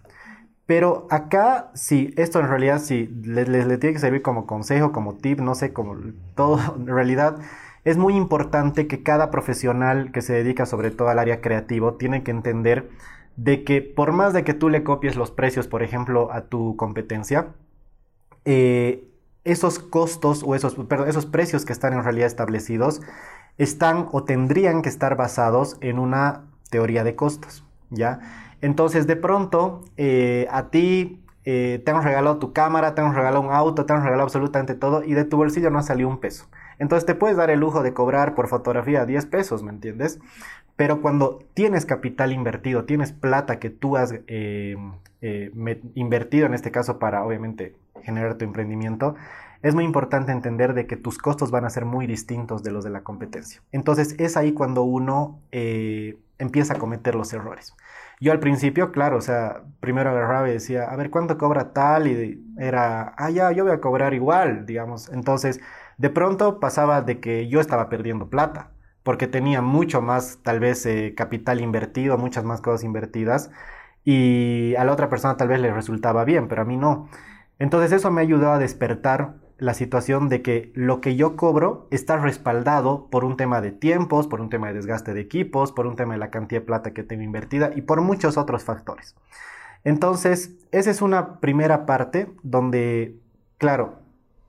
Pero 0.65 1.07
acá, 1.09 1.71
sí, 1.73 2.13
esto 2.15 2.39
en 2.39 2.47
realidad 2.47 2.79
sí, 2.79 3.07
les, 3.23 3.47
tiene 3.79 3.93
que 3.93 3.99
servir 3.99 4.21
como 4.21 4.45
consejo, 4.45 4.91
como 4.91 5.15
tip, 5.15 5.39
no 5.39 5.55
sé, 5.55 5.73
como 5.73 5.97
todo, 6.35 6.59
en 6.77 6.87
realidad 6.87 7.37
es 7.85 7.97
muy 7.97 8.15
importante 8.15 8.87
que 8.87 9.01
cada 9.03 9.31
profesional 9.31 10.11
que 10.11 10.21
se 10.21 10.33
dedica 10.33 10.65
sobre 10.65 10.91
todo 10.91 11.09
al 11.09 11.17
área 11.19 11.41
creativo 11.41 11.95
tiene 11.95 12.23
que 12.23 12.31
entender 12.31 12.89
de 13.35 13.63
que 13.63 13.81
por 13.81 14.11
más 14.11 14.33
de 14.33 14.43
que 14.43 14.53
tú 14.53 14.69
le 14.69 14.83
copies 14.83 15.15
los 15.15 15.31
precios, 15.31 15.67
por 15.67 15.81
ejemplo, 15.81 16.31
a 16.31 16.41
tu 16.41 16.75
competencia, 16.75 17.47
eh, 18.45 19.07
esos 19.43 19.79
costos 19.79 20.43
o 20.45 20.55
esos, 20.55 20.77
esos 21.07 21.25
precios 21.25 21.65
que 21.65 21.73
están 21.73 21.93
en 21.93 22.03
realidad 22.03 22.27
establecidos 22.27 23.01
están 23.57 24.07
o 24.11 24.23
tendrían 24.23 24.81
que 24.81 24.89
estar 24.89 25.15
basados 25.15 25.77
en 25.81 25.99
una 25.99 26.48
teoría 26.69 27.03
de 27.03 27.15
costos, 27.15 27.65
¿ya? 27.89 28.19
Entonces, 28.61 29.07
de 29.07 29.15
pronto, 29.15 29.81
eh, 29.97 30.47
a 30.51 30.69
ti 30.69 31.23
eh, 31.45 31.81
te 31.83 31.91
han 31.91 32.03
regalado 32.03 32.37
tu 32.37 32.53
cámara, 32.53 32.93
te 32.93 33.01
han 33.01 33.15
regalado 33.15 33.41
un 33.41 33.51
auto, 33.51 33.85
te 33.85 33.93
han 33.93 34.01
regalado 34.03 34.23
absolutamente 34.23 34.75
todo 34.75 35.03
y 35.03 35.13
de 35.13 35.25
tu 35.25 35.37
bolsillo 35.37 35.69
no 35.69 35.79
ha 35.79 35.83
salido 35.83 36.09
un 36.09 36.19
peso. 36.19 36.47
Entonces 36.77 37.05
te 37.05 37.15
puedes 37.15 37.37
dar 37.37 37.49
el 37.49 37.59
lujo 37.59 37.81
de 37.83 37.93
cobrar 37.93 38.35
por 38.35 38.47
fotografía 38.47 39.05
10 39.05 39.25
pesos, 39.25 39.63
¿me 39.63 39.71
entiendes? 39.71 40.19
Pero 40.75 41.01
cuando 41.01 41.39
tienes 41.53 41.85
capital 41.85 42.31
invertido, 42.31 42.85
tienes 42.85 43.11
plata 43.11 43.59
que 43.59 43.69
tú 43.69 43.97
has 43.97 44.13
eh, 44.27 44.77
invertido 45.95 46.45
en 46.45 46.53
este 46.53 46.71
caso 46.71 46.99
para 46.99 47.25
obviamente 47.25 47.75
generar 48.03 48.35
tu 48.35 48.45
emprendimiento, 48.45 49.15
es 49.61 49.75
muy 49.75 49.83
importante 49.83 50.31
entender 50.31 50.73
de 50.73 50.87
que 50.87 50.95
tus 50.95 51.17
costos 51.17 51.51
van 51.51 51.65
a 51.65 51.69
ser 51.69 51.85
muy 51.85 52.07
distintos 52.07 52.63
de 52.63 52.71
los 52.71 52.83
de 52.83 52.89
la 52.89 53.01
competencia. 53.01 53.61
Entonces 53.71 54.15
es 54.17 54.37
ahí 54.37 54.53
cuando 54.53 54.83
uno 54.83 55.41
eh, 55.51 56.17
empieza 56.37 56.73
a 56.73 56.77
cometer 56.77 57.15
los 57.15 57.33
errores. 57.33 57.75
Yo 58.21 58.31
al 58.31 58.39
principio, 58.39 58.91
claro, 58.91 59.17
o 59.17 59.21
sea, 59.21 59.63
primero 59.79 60.09
agarraba 60.09 60.49
y 60.49 60.53
decía, 60.53 60.85
a 60.85 60.95
ver, 60.95 61.09
¿cuánto 61.09 61.37
cobra 61.37 61.71
tal? 61.73 62.07
Y 62.07 62.43
era, 62.57 63.13
ah, 63.17 63.29
ya, 63.29 63.51
yo 63.51 63.63
voy 63.63 63.73
a 63.73 63.79
cobrar 63.79 64.13
igual, 64.13 64.65
digamos. 64.65 65.09
Entonces, 65.09 65.61
de 65.97 66.09
pronto 66.09 66.59
pasaba 66.59 67.01
de 67.01 67.19
que 67.19 67.47
yo 67.47 67.61
estaba 67.61 67.87
perdiendo 67.89 68.29
plata, 68.29 68.71
porque 69.03 69.27
tenía 69.27 69.61
mucho 69.61 70.01
más, 70.01 70.39
tal 70.43 70.59
vez, 70.59 70.85
eh, 70.85 71.13
capital 71.15 71.61
invertido, 71.61 72.17
muchas 72.17 72.43
más 72.43 72.61
cosas 72.61 72.83
invertidas, 72.83 73.51
y 74.03 74.75
a 74.75 74.83
la 74.83 74.93
otra 74.93 75.09
persona 75.09 75.37
tal 75.37 75.47
vez 75.49 75.61
le 75.61 75.73
resultaba 75.73 76.25
bien, 76.25 76.47
pero 76.49 76.61
a 76.63 76.65
mí 76.65 76.77
no. 76.77 77.09
Entonces 77.57 77.91
eso 77.91 78.11
me 78.11 78.21
ayudó 78.21 78.51
a 78.51 78.59
despertar 78.59 79.35
la 79.59 79.73
situación 79.73 80.29
de 80.29 80.41
que 80.41 80.71
lo 80.73 81.01
que 81.01 81.15
yo 81.15 81.35
cobro 81.35 81.87
está 81.91 82.17
respaldado 82.17 83.07
por 83.09 83.25
un 83.25 83.37
tema 83.37 83.61
de 83.61 83.71
tiempos, 83.71 84.27
por 84.27 84.41
un 84.41 84.49
tema 84.49 84.67
de 84.67 84.73
desgaste 84.73 85.13
de 85.13 85.21
equipos, 85.21 85.71
por 85.71 85.85
un 85.85 85.95
tema 85.95 86.13
de 86.13 86.19
la 86.19 86.31
cantidad 86.31 86.61
de 86.61 86.65
plata 86.65 86.93
que 86.93 87.03
tengo 87.03 87.23
invertida 87.23 87.71
y 87.75 87.81
por 87.81 88.01
muchos 88.01 88.37
otros 88.37 88.63
factores. 88.63 89.15
Entonces, 89.83 90.51
esa 90.71 90.91
es 90.91 91.01
una 91.01 91.39
primera 91.39 91.85
parte 91.85 92.31
donde, 92.43 93.15
claro, 93.57 93.99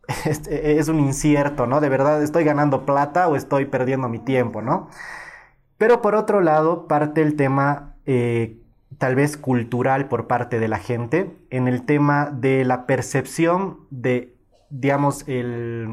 es, 0.24 0.88
un 0.88 1.00
incierto, 1.00 1.66
¿no? 1.66 1.80
De 1.80 1.88
verdad, 1.88 2.22
¿estoy 2.22 2.44
ganando 2.44 2.84
plata 2.84 3.28
o 3.28 3.36
estoy 3.36 3.66
perdiendo 3.66 4.08
mi 4.08 4.18
tiempo, 4.18 4.62
¿no? 4.62 4.88
Pero 5.78 6.02
por 6.02 6.14
otro 6.14 6.40
lado, 6.40 6.86
parte 6.88 7.22
el 7.22 7.36
tema 7.36 7.94
eh, 8.06 8.58
tal 8.98 9.14
vez 9.14 9.36
cultural 9.36 10.08
por 10.08 10.26
parte 10.26 10.58
de 10.58 10.68
la 10.68 10.78
gente 10.78 11.36
en 11.50 11.68
el 11.68 11.84
tema 11.84 12.30
de 12.30 12.64
la 12.64 12.86
percepción 12.86 13.78
de 13.90 14.34
digamos, 14.70 15.28
el 15.28 15.88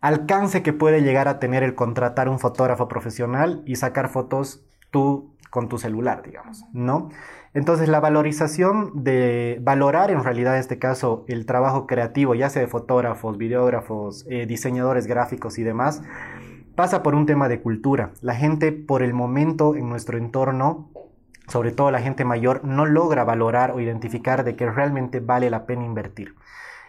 alcance 0.00 0.62
que 0.62 0.72
puede 0.72 1.02
llegar 1.02 1.28
a 1.28 1.38
tener 1.38 1.62
el 1.62 1.74
contratar 1.74 2.28
un 2.28 2.38
fotógrafo 2.38 2.88
profesional 2.88 3.62
y 3.66 3.76
sacar 3.76 4.08
fotos 4.08 4.64
tú 4.90 5.34
con 5.50 5.68
tu 5.68 5.78
celular, 5.78 6.22
digamos, 6.22 6.64
¿no? 6.72 7.08
Entonces 7.54 7.88
la 7.88 8.00
valorización 8.00 9.02
de 9.02 9.58
valorar 9.62 10.10
en 10.10 10.22
realidad 10.22 10.54
en 10.54 10.60
este 10.60 10.78
caso 10.78 11.24
el 11.28 11.46
trabajo 11.46 11.86
creativo, 11.86 12.34
ya 12.34 12.50
sea 12.50 12.60
de 12.60 12.68
fotógrafos, 12.68 13.38
videógrafos, 13.38 14.26
eh, 14.28 14.44
diseñadores 14.46 15.06
gráficos 15.06 15.58
y 15.58 15.62
demás, 15.62 16.02
pasa 16.74 17.02
por 17.02 17.14
un 17.14 17.24
tema 17.24 17.48
de 17.48 17.62
cultura. 17.62 18.10
La 18.20 18.34
gente 18.34 18.72
por 18.72 19.02
el 19.02 19.14
momento 19.14 19.74
en 19.74 19.88
nuestro 19.88 20.18
entorno, 20.18 20.90
sobre 21.48 21.72
todo 21.72 21.90
la 21.90 22.02
gente 22.02 22.24
mayor, 22.24 22.62
no 22.64 22.84
logra 22.84 23.24
valorar 23.24 23.70
o 23.70 23.80
identificar 23.80 24.44
de 24.44 24.56
que 24.56 24.70
realmente 24.70 25.20
vale 25.20 25.48
la 25.48 25.64
pena 25.64 25.84
invertir. 25.84 26.34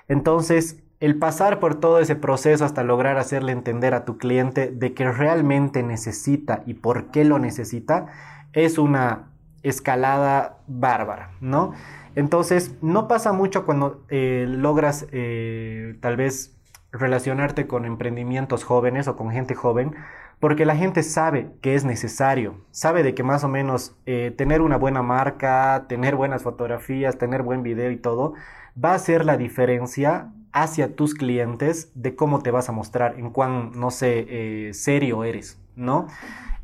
Entonces, 0.08 0.84
el 1.00 1.18
pasar 1.18 1.60
por 1.60 1.76
todo 1.76 2.00
ese 2.00 2.16
proceso 2.16 2.66
hasta 2.66 2.84
lograr 2.84 3.18
hacerle 3.18 3.52
entender 3.52 3.94
a 3.94 4.06
tu 4.06 4.18
cliente 4.18 4.72
de 4.72 4.94
que 4.94 5.12
realmente 5.12 5.84
necesita 5.84 6.64
y 6.66 6.76
por 6.76 7.12
qué 7.12 7.24
lo 7.24 7.38
necesita, 7.40 8.08
es 8.54 8.78
una 8.78 9.30
escalada 9.64 10.58
bárbara, 10.68 11.32
¿no? 11.42 11.74
Entonces, 12.16 12.76
no 12.82 13.08
pasa 13.08 13.32
mucho 13.32 13.66
cuando 13.66 14.04
eh, 14.10 14.46
logras 14.48 15.06
eh, 15.12 15.98
tal 16.02 16.18
vez 16.18 16.58
relacionarte 16.92 17.68
con 17.68 17.86
emprendimientos 17.86 18.64
jóvenes 18.64 19.08
o 19.08 19.16
con 19.16 19.30
gente 19.30 19.54
joven, 19.54 19.94
porque 20.40 20.66
la 20.66 20.76
gente 20.76 21.04
sabe 21.04 21.52
que 21.62 21.76
es 21.76 21.84
necesario, 21.84 22.56
sabe 22.72 23.04
de 23.04 23.14
que 23.14 23.24
más 23.24 23.44
o 23.44 23.48
menos 23.48 23.96
eh, 24.06 24.34
tener 24.36 24.62
una 24.62 24.78
buena 24.78 25.02
marca, 25.02 25.86
tener 25.90 26.16
buenas 26.16 26.44
fotografías, 26.44 27.18
tener 27.18 27.44
buen 27.44 27.64
video 27.64 27.92
y 27.92 27.98
todo, 27.98 28.34
va 28.84 28.94
a 28.94 29.00
ser 29.00 29.26
la 29.26 29.38
diferencia 29.38 30.32
hacia 30.52 30.96
tus 30.96 31.14
clientes 31.14 31.92
de 31.96 32.16
cómo 32.16 32.42
te 32.42 32.52
vas 32.52 32.70
a 32.70 32.72
mostrar, 32.72 33.20
en 33.20 33.30
cuán, 33.32 33.72
no 33.76 33.92
sé, 33.92 34.26
eh, 34.30 34.74
serio 34.74 35.24
eres, 35.24 35.60
¿no? 35.76 36.08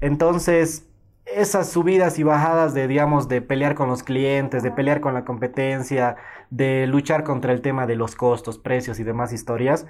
Entonces, 0.01 0.87
esas 1.25 1.69
subidas 1.69 2.19
y 2.19 2.23
bajadas 2.23 2.73
de, 2.73 2.87
digamos, 2.87 3.27
de 3.29 3.41
pelear 3.41 3.75
con 3.75 3.89
los 3.89 4.03
clientes, 4.03 4.63
de 4.63 4.71
pelear 4.71 4.99
con 4.99 5.13
la 5.13 5.25
competencia, 5.25 6.15
de 6.49 6.87
luchar 6.87 7.23
contra 7.23 7.53
el 7.53 7.61
tema 7.61 7.87
de 7.87 7.95
los 7.95 8.15
costos, 8.15 8.57
precios 8.57 8.99
y 8.99 9.03
demás 9.03 9.31
historias, 9.31 9.85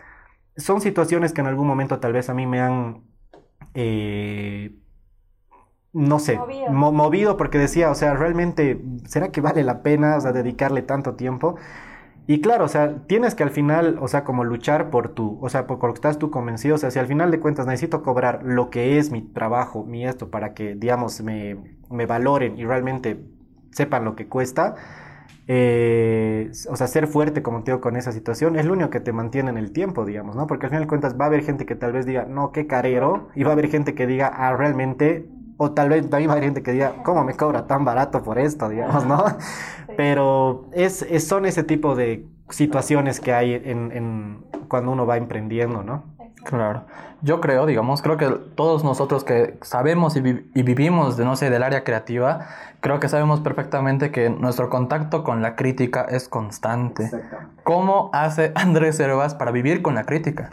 son 0.57 0.81
situaciones 0.81 1.33
que 1.33 1.41
en 1.41 1.47
algún 1.47 1.67
momento 1.67 1.99
tal 1.99 2.13
vez 2.13 2.29
a 2.29 2.33
mí 2.33 2.45
me 2.45 2.61
han, 2.61 3.03
eh, 3.73 4.75
no 5.93 6.19
sé, 6.19 6.39
movido. 6.69 7.37
porque 7.37 7.57
decía, 7.57 7.89
o 7.89 7.95
sea, 7.95 8.13
realmente, 8.13 8.81
¿será 9.05 9.31
que 9.31 9.41
vale 9.41 9.63
la 9.63 9.81
pena 9.81 10.19
dedicarle 10.19 10.81
tanto 10.81 11.15
tiempo? 11.15 11.55
Y 12.25 12.39
claro, 12.39 12.65
o 12.65 12.67
sea, 12.69 13.05
tienes 13.07 13.35
que 13.35 13.43
al 13.43 13.49
final, 13.49 13.97
o 13.99 14.07
sea, 14.07 14.23
como 14.23 14.45
luchar 14.45 14.89
por 14.89 15.09
tu, 15.09 15.37
o 15.41 15.49
sea, 15.49 15.67
por 15.67 15.83
lo 15.83 15.93
que 15.93 15.97
estás 15.97 16.19
tú 16.19 16.31
convencido, 16.31 16.75
o 16.75 16.77
sea, 16.77 16.89
si 16.89 16.97
al 16.99 17.07
final 17.07 17.31
de 17.31 17.39
cuentas 17.39 17.67
necesito 17.67 18.01
cobrar 18.01 18.41
lo 18.43 18.69
que 18.69 18.97
es 18.97 19.11
mi 19.11 19.21
trabajo, 19.21 19.83
mi 19.83 20.05
esto, 20.07 20.31
para 20.31 20.53
que, 20.53 20.75
digamos, 20.75 21.21
me, 21.21 21.57
me 21.89 22.05
valoren 22.05 22.57
y 22.57 22.65
realmente 22.65 23.25
sepan 23.71 24.05
lo 24.05 24.15
que 24.15 24.27
cuesta, 24.29 24.75
eh, 25.47 26.49
o 26.69 26.75
sea, 26.77 26.87
ser 26.87 27.07
fuerte, 27.07 27.43
como 27.43 27.63
te 27.63 27.71
digo, 27.71 27.81
con 27.81 27.97
esa 27.97 28.13
situación, 28.13 28.55
es 28.55 28.65
lo 28.65 28.73
único 28.73 28.89
que 28.89 29.01
te 29.01 29.11
mantiene 29.11 29.49
en 29.49 29.57
el 29.57 29.73
tiempo, 29.73 30.05
digamos, 30.05 30.35
¿no? 30.37 30.47
Porque 30.47 30.67
al 30.67 30.69
final 30.69 30.83
de 30.83 30.87
cuentas 30.87 31.19
va 31.19 31.25
a 31.25 31.27
haber 31.27 31.43
gente 31.43 31.65
que 31.65 31.75
tal 31.75 31.91
vez 31.91 32.05
diga, 32.05 32.25
no, 32.25 32.51
qué 32.53 32.67
carero, 32.67 33.29
y 33.35 33.43
va 33.43 33.49
a 33.49 33.53
haber 33.53 33.67
gente 33.69 33.95
que 33.95 34.07
diga, 34.07 34.27
ah, 34.27 34.55
realmente 34.55 35.27
o 35.57 35.71
tal 35.71 35.89
vez 35.89 36.09
también 36.09 36.31
hay 36.31 36.41
gente 36.41 36.63
que 36.63 36.71
diga, 36.71 36.95
¿cómo 37.03 37.23
me 37.23 37.35
cobra 37.35 37.67
tan 37.67 37.85
barato 37.85 38.23
por 38.23 38.39
esto? 38.39 38.69
Digamos, 38.69 39.05
¿no? 39.05 39.23
Pero 39.97 40.65
es, 40.73 41.05
son 41.25 41.45
ese 41.45 41.63
tipo 41.63 41.95
de 41.95 42.27
situaciones 42.49 43.19
que 43.19 43.33
hay 43.33 43.53
en, 43.53 44.45
cuando 44.67 44.91
uno 44.91 45.05
va 45.05 45.17
emprendiendo, 45.17 45.83
¿no? 45.83 46.03
Claro. 46.43 46.85
Yo 47.21 47.39
creo, 47.39 47.65
digamos, 47.65 48.01
creo 48.01 48.17
que 48.17 48.27
todos 48.55 48.83
nosotros 48.83 49.23
que 49.23 49.57
sabemos 49.61 50.17
y, 50.17 50.21
vivimos, 50.21 51.15
de, 51.15 51.23
no 51.23 51.37
sé, 51.37 51.49
del 51.49 51.63
área 51.63 51.85
creativa, 51.85 52.47
creo 52.81 52.99
que 52.99 53.07
sabemos 53.07 53.39
perfectamente 53.39 54.11
que 54.11 54.29
nuestro 54.29 54.69
contacto 54.69 55.23
con 55.23 55.41
la 55.41 55.55
crítica 55.55 56.01
es 56.01 56.27
constante. 56.27 57.09
¿Cómo 57.63 58.09
hace 58.11 58.51
Andrés 58.55 58.99
Hervas 58.99 59.35
para 59.35 59.51
vivir 59.51 59.81
con 59.81 59.95
la 59.95 60.03
crítica? 60.03 60.49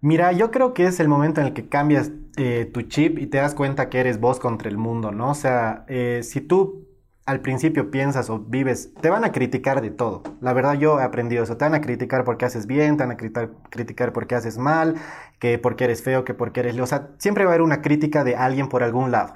Mira, 0.00 0.30
yo 0.32 0.50
creo 0.50 0.74
que 0.74 0.84
es 0.84 1.00
el 1.00 1.08
momento 1.08 1.40
en 1.40 1.48
el 1.48 1.52
que 1.54 1.68
cambias 1.68 2.12
eh, 2.38 2.70
tu 2.72 2.82
chip 2.82 3.18
y 3.18 3.26
te 3.26 3.38
das 3.38 3.54
cuenta 3.54 3.88
que 3.88 3.98
eres 3.98 4.20
vos 4.20 4.38
contra 4.38 4.68
el 4.68 4.78
mundo, 4.78 5.10
¿no? 5.12 5.30
O 5.30 5.34
sea, 5.34 5.84
eh, 5.88 6.20
si 6.22 6.40
tú 6.40 6.86
al 7.26 7.40
principio 7.40 7.90
piensas 7.90 8.30
o 8.30 8.38
vives, 8.38 8.94
te 9.02 9.10
van 9.10 9.24
a 9.24 9.32
criticar 9.32 9.82
de 9.82 9.90
todo. 9.90 10.22
La 10.40 10.54
verdad 10.54 10.74
yo 10.74 10.98
he 10.98 11.02
aprendido 11.02 11.44
eso. 11.44 11.58
Te 11.58 11.66
van 11.66 11.74
a 11.74 11.82
criticar 11.82 12.24
porque 12.24 12.46
haces 12.46 12.66
bien, 12.66 12.96
te 12.96 13.02
van 13.02 13.10
a 13.10 13.16
criticar, 13.18 13.50
criticar 13.68 14.12
porque 14.14 14.34
haces 14.34 14.56
mal, 14.56 14.94
que 15.38 15.58
porque 15.58 15.84
eres 15.84 16.02
feo, 16.02 16.24
que 16.24 16.32
porque 16.32 16.60
eres... 16.60 16.78
O 16.78 16.86
sea, 16.86 17.10
siempre 17.18 17.44
va 17.44 17.50
a 17.50 17.54
haber 17.54 17.62
una 17.62 17.82
crítica 17.82 18.24
de 18.24 18.34
alguien 18.36 18.68
por 18.68 18.82
algún 18.82 19.10
lado. 19.10 19.34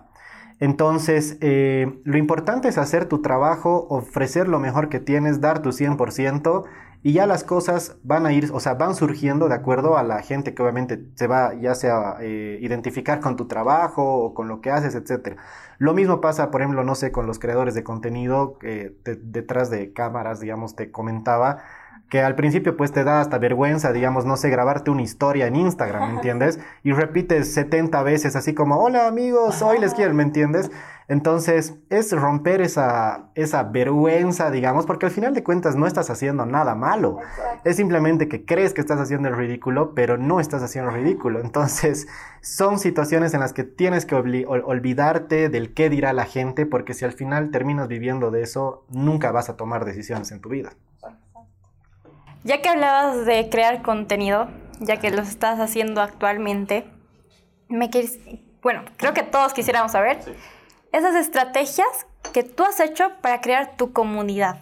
Entonces, 0.59 1.37
eh, 1.41 2.01
lo 2.05 2.17
importante 2.17 2.69
es 2.69 2.79
hacer 2.79 3.07
tu 3.07 3.21
trabajo, 3.21 3.87
ofrecer 3.91 4.49
lo 4.49 4.61
mejor 4.61 4.89
que 4.89 5.01
tienes, 5.01 5.41
dar 5.41 5.61
tu 5.61 5.73
100% 5.73 6.65
y 7.03 7.13
ya 7.13 7.27
las 7.27 7.43
cosas 7.43 7.97
van 8.05 8.27
a 8.27 8.33
ir, 8.33 8.51
o 8.53 8.61
sea, 8.61 8.75
van 8.75 8.95
surgiendo 8.95 9.49
de 9.49 9.55
acuerdo 9.55 9.99
a 9.99 10.03
la 10.03 10.23
gente 10.23 10.55
que 10.55 10.63
obviamente 10.63 11.05
se 11.15 11.27
va 11.27 11.55
ya 11.55 11.75
sea 11.75 12.17
eh, 12.21 12.59
identificar 12.61 13.21
con 13.21 13.37
tu 13.37 13.47
trabajo 13.47 14.03
o 14.03 14.35
con 14.35 14.49
lo 14.49 14.61
que 14.61 14.71
haces, 14.71 14.95
etc. 14.95 15.37
Lo 15.79 15.95
mismo 15.95 16.21
pasa, 16.21 16.51
por 16.51 16.61
ejemplo, 16.61 16.85
no 16.85 16.95
sé, 16.95 17.11
con 17.11 17.27
los 17.27 17.39
creadores 17.41 17.75
de 17.75 17.83
contenido 17.83 18.57
que 18.59 18.95
detrás 19.05 19.69
de 19.71 19.93
cámaras, 19.93 20.39
digamos, 20.39 20.77
te 20.77 20.93
comentaba 20.93 21.59
que 22.13 22.21
al 22.21 22.35
principio 22.35 22.77
pues 22.77 22.93
te 22.93 23.05
da 23.05 23.23
hasta 23.23 23.39
vergüenza, 23.39 23.91
digamos, 23.91 24.27
no 24.27 24.37
sé, 24.37 24.51
grabarte 24.51 24.91
una 24.91 25.01
historia 25.01 25.47
en 25.47 25.57
Instagram, 25.57 26.09
¿me 26.09 26.15
entiendes? 26.17 26.61
Y 26.83 26.93
repites 26.93 27.55
70 27.55 28.03
veces 28.03 28.37
así 28.37 28.53
como, 28.55 28.77
hola 28.77 29.07
amigos, 29.07 29.63
hoy 29.63 29.79
les 29.79 29.95
quiero, 29.95 30.13
¿me 30.13 30.23
entiendes? 30.23 30.71
Entonces 31.13 31.75
es 31.91 32.11
romper 32.11 32.63
esa, 32.63 33.29
esa 33.35 33.65
vergüenza, 33.65 34.51
digamos, 34.51 34.87
porque 34.87 35.05
al 35.05 35.13
final 35.13 35.35
de 35.35 35.45
cuentas 35.45 35.77
no 35.77 35.87
estás 35.87 36.09
haciendo 36.09 36.47
nada 36.47 36.75
malo. 36.75 37.19
Es 37.65 37.77
simplemente 37.77 38.29
que 38.29 38.47
crees 38.47 38.73
que 38.73 38.81
estás 38.81 38.99
haciendo 38.99 39.29
el 39.29 39.37
ridículo, 39.37 39.95
pero 39.95 40.17
no 40.17 40.41
estás 40.41 40.63
haciendo 40.63 40.91
el 40.91 40.97
ridículo. 40.97 41.41
Entonces 41.41 42.09
son 42.41 42.79
situaciones 42.79 43.35
en 43.35 43.41
las 43.41 43.53
que 43.53 43.63
tienes 43.63 44.07
que 44.07 44.15
olvidarte 44.15 45.51
del 45.51 45.75
qué 45.75 45.91
dirá 45.91 46.15
la 46.15 46.25
gente, 46.25 46.65
porque 46.65 46.95
si 46.95 47.05
al 47.05 47.13
final 47.13 47.51
terminas 47.51 47.89
viviendo 47.89 48.31
de 48.31 48.41
eso, 48.41 48.87
nunca 48.89 49.33
vas 49.33 49.51
a 49.51 49.57
tomar 49.59 49.85
decisiones 49.85 50.33
en 50.33 50.41
tu 50.41 50.49
vida. 50.49 50.73
Ya 52.43 52.63
que 52.63 52.71
hablabas 52.71 53.27
de 53.27 53.51
crear 53.51 53.83
contenido, 53.83 54.49
ya 54.81 54.99
que 54.99 55.11
lo 55.11 55.21
estás 55.21 55.61
haciendo 55.61 56.01
actualmente, 56.01 56.87
me 57.69 57.91
quieres, 57.91 58.19
bueno, 58.63 58.83
creo 58.97 59.13
que 59.13 59.23
todos 59.23 59.53
quisiéramos 59.53 59.93
saber 59.93 60.19
esas 60.93 61.15
estrategias 61.15 62.07
que 62.33 62.43
tú 62.43 62.65
has 62.65 62.79
hecho 62.81 63.05
para 63.21 63.41
crear 63.41 63.77
tu 63.77 63.93
comunidad. 63.93 64.59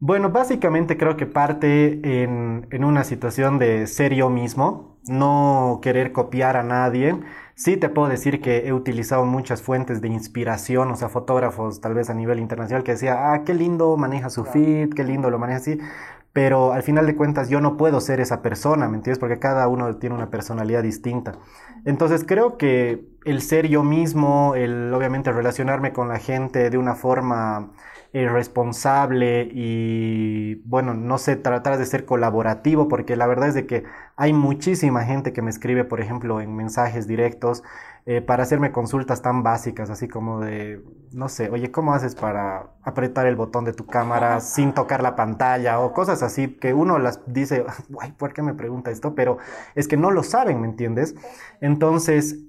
Bueno, 0.00 0.30
básicamente 0.30 0.96
creo 0.96 1.16
que 1.16 1.26
parte 1.26 2.22
en, 2.22 2.68
en, 2.70 2.84
una 2.84 3.02
situación 3.02 3.58
de 3.58 3.88
ser 3.88 4.14
yo 4.14 4.30
mismo, 4.30 4.96
no 5.08 5.80
querer 5.82 6.12
copiar 6.12 6.56
a 6.56 6.62
nadie. 6.62 7.18
Sí 7.56 7.76
te 7.76 7.88
puedo 7.88 8.08
decir 8.08 8.40
que 8.40 8.68
he 8.68 8.72
utilizado 8.72 9.24
muchas 9.24 9.60
fuentes 9.60 10.00
de 10.00 10.06
inspiración, 10.06 10.92
o 10.92 10.94
sea, 10.94 11.08
fotógrafos 11.08 11.80
tal 11.80 11.94
vez 11.94 12.10
a 12.10 12.14
nivel 12.14 12.38
internacional 12.38 12.84
que 12.84 12.92
decía, 12.92 13.32
ah, 13.32 13.42
qué 13.44 13.54
lindo 13.54 13.96
maneja 13.96 14.30
su 14.30 14.44
feed, 14.44 14.94
qué 14.94 15.02
lindo 15.02 15.30
lo 15.30 15.40
maneja 15.40 15.58
así, 15.58 15.80
pero 16.32 16.72
al 16.72 16.84
final 16.84 17.04
de 17.04 17.16
cuentas 17.16 17.48
yo 17.48 17.60
no 17.60 17.76
puedo 17.76 18.00
ser 18.00 18.20
esa 18.20 18.42
persona, 18.42 18.88
¿me 18.88 18.98
entiendes? 18.98 19.18
Porque 19.18 19.40
cada 19.40 19.66
uno 19.66 19.96
tiene 19.96 20.14
una 20.14 20.30
personalidad 20.30 20.84
distinta. 20.84 21.32
Entonces 21.84 22.24
creo 22.24 22.56
que 22.56 23.04
el 23.30 23.42
ser 23.42 23.68
yo 23.68 23.82
mismo, 23.82 24.54
el 24.54 24.92
obviamente 24.94 25.32
relacionarme 25.32 25.92
con 25.92 26.08
la 26.08 26.18
gente 26.18 26.70
de 26.70 26.78
una 26.78 26.94
forma 26.94 27.70
eh, 28.14 28.26
responsable 28.26 29.50
y, 29.52 30.54
bueno, 30.64 30.94
no 30.94 31.18
sé, 31.18 31.36
tratar 31.36 31.76
de 31.76 31.84
ser 31.84 32.06
colaborativo, 32.06 32.88
porque 32.88 33.16
la 33.16 33.26
verdad 33.26 33.48
es 33.48 33.54
de 33.54 33.66
que 33.66 33.84
hay 34.16 34.32
muchísima 34.32 35.04
gente 35.04 35.34
que 35.34 35.42
me 35.42 35.50
escribe, 35.50 35.84
por 35.84 36.00
ejemplo, 36.00 36.40
en 36.40 36.56
mensajes 36.56 37.06
directos 37.06 37.62
eh, 38.06 38.22
para 38.22 38.44
hacerme 38.44 38.72
consultas 38.72 39.20
tan 39.20 39.42
básicas, 39.42 39.90
así 39.90 40.08
como 40.08 40.40
de, 40.40 40.82
no 41.12 41.28
sé, 41.28 41.50
oye, 41.50 41.70
¿cómo 41.70 41.92
haces 41.92 42.14
para 42.14 42.70
apretar 42.82 43.26
el 43.26 43.36
botón 43.36 43.66
de 43.66 43.74
tu 43.74 43.84
cámara 43.84 44.40
sin 44.40 44.72
tocar 44.72 45.02
la 45.02 45.14
pantalla? 45.14 45.78
O 45.80 45.92
cosas 45.92 46.22
así 46.22 46.56
que 46.56 46.72
uno 46.72 46.98
las 46.98 47.20
dice, 47.26 47.66
guay, 47.90 48.12
¿por 48.12 48.32
qué 48.32 48.40
me 48.40 48.54
pregunta 48.54 48.90
esto? 48.90 49.14
Pero 49.14 49.36
es 49.74 49.86
que 49.86 49.98
no 49.98 50.10
lo 50.10 50.22
saben, 50.22 50.62
¿me 50.62 50.66
entiendes? 50.66 51.14
Entonces, 51.60 52.47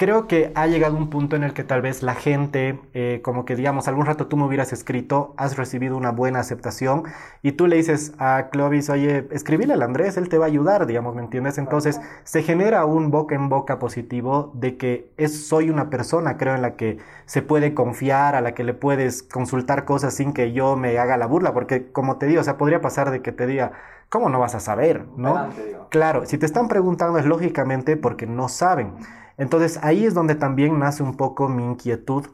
creo 0.00 0.26
que 0.26 0.50
ha 0.54 0.66
llegado 0.66 0.96
un 0.96 1.10
punto 1.10 1.36
en 1.36 1.44
el 1.44 1.52
que 1.52 1.62
tal 1.62 1.82
vez 1.82 2.02
la 2.02 2.14
gente, 2.14 2.80
eh, 2.94 3.20
como 3.22 3.44
que 3.44 3.54
digamos, 3.54 3.86
algún 3.86 4.06
rato 4.06 4.28
tú 4.28 4.38
me 4.38 4.46
hubieras 4.46 4.72
escrito, 4.72 5.34
has 5.36 5.58
recibido 5.58 5.94
una 5.94 6.10
buena 6.10 6.40
aceptación 6.40 7.02
y 7.42 7.52
tú 7.52 7.66
le 7.66 7.76
dices 7.76 8.14
a 8.18 8.48
Clovis, 8.50 8.88
oye, 8.88 9.28
escribile 9.30 9.74
al 9.74 9.82
Andrés, 9.82 10.16
él 10.16 10.30
te 10.30 10.38
va 10.38 10.46
a 10.46 10.48
ayudar, 10.48 10.86
digamos, 10.86 11.14
¿me 11.14 11.20
entiendes? 11.20 11.58
Entonces 11.58 12.00
se 12.24 12.42
genera 12.42 12.86
un 12.86 13.10
boca 13.10 13.34
en 13.34 13.50
boca 13.50 13.78
positivo 13.78 14.50
de 14.54 14.78
que 14.78 15.12
es, 15.18 15.46
soy 15.46 15.68
una 15.68 15.90
persona, 15.90 16.38
creo, 16.38 16.54
en 16.54 16.62
la 16.62 16.76
que 16.76 16.96
se 17.26 17.42
puede 17.42 17.74
confiar, 17.74 18.36
a 18.36 18.40
la 18.40 18.54
que 18.54 18.64
le 18.64 18.72
puedes 18.72 19.22
consultar 19.22 19.84
cosas 19.84 20.14
sin 20.14 20.32
que 20.32 20.52
yo 20.52 20.76
me 20.76 20.98
haga 20.98 21.18
la 21.18 21.26
burla, 21.26 21.52
porque 21.52 21.92
como 21.92 22.16
te 22.16 22.24
digo, 22.24 22.40
o 22.40 22.44
sea, 22.44 22.56
podría 22.56 22.80
pasar 22.80 23.10
de 23.10 23.20
que 23.20 23.32
te 23.32 23.46
diga, 23.46 23.72
¿cómo 24.08 24.30
no 24.30 24.38
vas 24.38 24.54
a 24.54 24.60
saber? 24.60 25.04
¿No? 25.18 25.50
claro, 25.90 26.24
si 26.24 26.38
te 26.38 26.46
están 26.46 26.68
preguntando 26.68 27.18
es 27.18 27.26
lógicamente 27.26 27.98
porque 27.98 28.26
no 28.26 28.48
saben. 28.48 28.94
Entonces 29.40 29.80
ahí 29.82 30.04
es 30.04 30.12
donde 30.12 30.34
también 30.34 30.78
nace 30.78 31.02
un 31.02 31.16
poco 31.16 31.48
mi 31.48 31.64
inquietud 31.64 32.26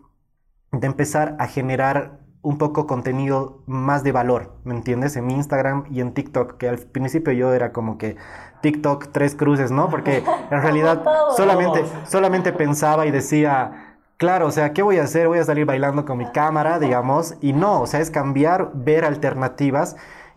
de 0.72 0.86
empezar 0.88 1.36
a 1.38 1.46
generar 1.46 2.18
un 2.42 2.58
poco 2.58 2.88
contenido 2.88 3.62
más 3.66 4.02
de 4.02 4.10
valor, 4.10 4.56
¿me 4.64 4.74
entiendes? 4.74 5.14
En 5.14 5.24
mi 5.24 5.34
Instagram 5.34 5.84
y 5.88 6.00
en 6.00 6.14
TikTok, 6.14 6.56
que 6.56 6.68
al 6.68 6.78
principio 6.78 7.32
yo 7.32 7.54
era 7.54 7.72
como 7.72 7.96
que 7.96 8.16
TikTok 8.60 9.12
tres 9.12 9.36
cruces, 9.36 9.70
¿no? 9.70 9.88
Porque 9.88 10.24
en 10.50 10.62
realidad 10.62 11.04
solamente, 11.36 11.84
solamente 12.08 12.52
pensaba 12.52 13.06
y 13.06 13.12
decía, 13.12 13.98
claro, 14.16 14.48
o 14.48 14.50
sea, 14.50 14.72
¿qué 14.72 14.82
voy 14.82 14.98
a 14.98 15.04
hacer? 15.04 15.28
Voy 15.28 15.38
a 15.38 15.44
salir 15.44 15.64
bailando 15.64 16.04
con 16.04 16.18
mi 16.18 16.26
cámara, 16.32 16.80
digamos, 16.80 17.36
y 17.40 17.52
no, 17.52 17.82
o 17.82 17.86
sea, 17.86 18.00
es 18.00 18.10
cambiar, 18.10 18.72
ver 18.74 19.04
alternativas 19.04 19.94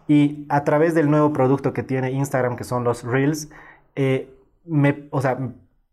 y 0.07 0.45
a 0.49 0.63
través 0.63 0.93
del 0.93 1.09
nuevo 1.09 1.33
producto 1.33 1.73
que 1.73 1.81
tiene 1.81 2.11
Instagram, 2.11 2.57
que 2.57 2.63
son 2.63 2.83
los 2.83 3.03
Reels, 3.03 3.49
eh, 3.95 4.31
me, 4.65 5.07
o 5.09 5.19
sea, 5.19 5.39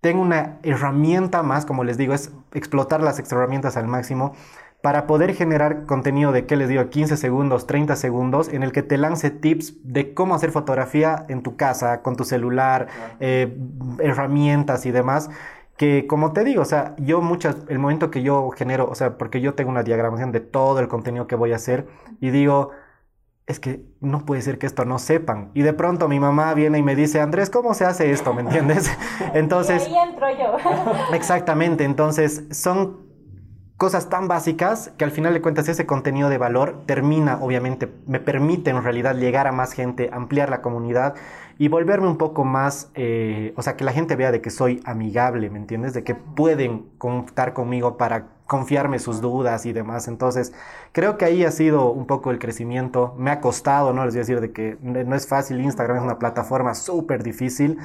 tengo 0.07 0.23
una 0.23 0.59
herramienta 0.63 1.43
más, 1.43 1.67
como 1.67 1.83
les 1.83 1.99
digo, 1.99 2.15
es 2.15 2.31
explotar 2.55 3.03
las 3.03 3.19
herramientas 3.19 3.77
al 3.77 3.89
máximo 3.89 4.35
para 4.81 5.09
poder 5.09 5.35
generar 5.35 5.85
contenido 5.85 6.31
de, 6.31 6.47
¿qué 6.47 6.55
les 6.55 6.69
digo?, 6.69 6.89
15 6.89 7.17
segundos, 7.17 7.67
30 7.67 7.97
segundos, 7.97 8.49
en 8.49 8.63
el 8.63 8.71
que 8.71 8.85
te 8.85 8.99
lance 8.99 9.31
tips 9.33 9.75
de 9.83 10.15
cómo 10.15 10.37
hacer 10.37 10.53
fotografía 10.53 11.27
en 11.29 11.43
tu 11.43 11.57
casa, 11.57 12.03
con 12.03 12.15
tu 12.15 12.23
celular, 12.23 12.87
eh, 13.19 13.59
herramientas 13.99 14.87
y 14.87 14.93
demás. 14.93 15.29
Que 15.77 16.07
como 16.07 16.33
te 16.33 16.45
digo, 16.45 16.63
o 16.63 16.67
sea, 16.67 16.95
yo 16.99 17.21
muchas, 17.21 17.57
el 17.67 17.81
momento 17.81 18.13
que 18.13 18.23
yo 18.23 18.49
genero, 18.51 18.89
o 18.89 18.95
sea, 18.95 19.19
porque 19.19 19.41
yo 19.41 19.55
tengo 19.55 19.71
una 19.71 19.83
diagramación 19.83 20.31
de 20.31 20.39
todo 20.39 20.79
el 20.79 20.87
contenido 20.87 21.27
que 21.27 21.35
voy 21.35 21.53
a 21.53 21.57
hacer 21.57 21.89
y 22.21 22.31
digo, 22.31 22.71
es 23.47 23.61
que 23.61 23.81
no 24.01 24.27
puede 24.27 24.43
ser 24.43 24.59
que 24.59 24.67
esto 24.67 24.85
no 24.85 24.99
sepan. 24.99 25.51
Y 25.55 25.63
de 25.63 25.73
pronto 25.73 26.09
mi 26.09 26.19
mamá 26.19 26.53
viene 26.55 26.79
y 26.79 26.83
me 26.83 26.97
dice, 26.97 27.21
Andrés, 27.21 27.49
¿cómo 27.49 27.75
se 27.75 27.85
hace 27.85 28.11
esto? 28.11 28.35
¿Me 28.35 28.43
entiendes? 28.43 28.91
Entonces... 29.35 29.87
Y 29.89 29.95
ahí 29.95 30.09
entro 30.09 30.27
yo. 30.31 30.57
exactamente, 31.15 31.85
entonces 31.85 32.45
son 32.51 33.07
cosas 33.77 34.09
tan 34.09 34.27
básicas 34.27 34.91
que 34.97 35.05
al 35.05 35.11
final 35.11 35.35
de 35.35 35.43
cuentas 35.43 35.69
ese 35.69 35.87
contenido 35.87 36.29
de 36.29 36.39
valor 36.39 36.83
termina, 36.87 37.39
obviamente, 37.41 37.93
me 38.07 38.21
permite 38.21 38.71
en 38.71 38.83
realidad 38.83 39.15
llegar 39.15 39.47
a 39.47 39.53
más 39.53 39.73
gente, 39.73 40.09
ampliar 40.13 40.49
la 40.49 40.63
comunidad 40.63 41.15
y 41.59 41.69
volverme 41.69 42.09
un 42.09 42.17
poco 42.17 42.45
más, 42.45 42.91
eh, 42.95 43.53
o 43.57 43.63
sea, 43.63 43.77
que 43.77 43.85
la 43.85 43.93
gente 43.93 44.17
vea 44.17 44.33
de 44.33 44.41
que 44.41 44.51
soy 44.51 44.81
amigable, 44.87 45.51
¿me 45.51 45.59
entiendes? 45.59 45.93
De 45.93 46.05
que 46.05 46.15
pueden 46.15 46.87
contar 46.99 47.53
conmigo 47.53 47.97
para 47.97 48.36
confiarme 48.47 48.99
sus 48.99 49.21
dudas 49.21 49.67
y 49.67 49.73
demás. 49.73 50.09
Entonces, 50.09 50.53
creo 50.93 51.19
que 51.19 51.25
ahí 51.25 51.45
ha 51.45 51.51
sido 51.51 51.91
un 51.91 52.07
poco 52.07 52.31
el 52.31 52.39
crecimiento. 52.39 53.15
Me 53.19 53.31
ha 53.31 53.41
costado, 53.41 53.93
¿no? 53.93 54.05
Les 54.05 54.15
voy 54.15 54.19
a 54.19 54.23
decir 54.23 54.41
de 54.41 54.53
que 54.53 54.79
no 54.81 55.15
es 55.17 55.27
fácil, 55.27 55.61
Instagram 55.61 55.99
es 55.99 56.03
una 56.03 56.19
plataforma 56.19 56.75
súper 56.75 57.23
difícil. 57.23 57.79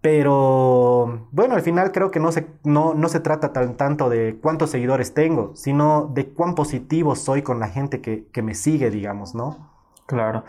Pero 0.00 1.28
bueno, 1.30 1.54
al 1.54 1.62
final 1.62 1.92
creo 1.92 2.10
que 2.10 2.18
no 2.18 2.32
se, 2.32 2.48
no, 2.64 2.92
no 2.94 3.08
se 3.08 3.20
trata 3.20 3.52
tan, 3.52 3.76
tanto 3.76 4.08
de 4.08 4.36
cuántos 4.42 4.70
seguidores 4.70 5.14
tengo, 5.14 5.54
sino 5.54 6.10
de 6.12 6.28
cuán 6.28 6.56
positivo 6.56 7.14
soy 7.14 7.42
con 7.42 7.60
la 7.60 7.68
gente 7.68 8.00
que, 8.00 8.26
que 8.32 8.42
me 8.42 8.54
sigue, 8.56 8.90
digamos, 8.90 9.34
¿no? 9.36 9.70
Claro 10.06 10.42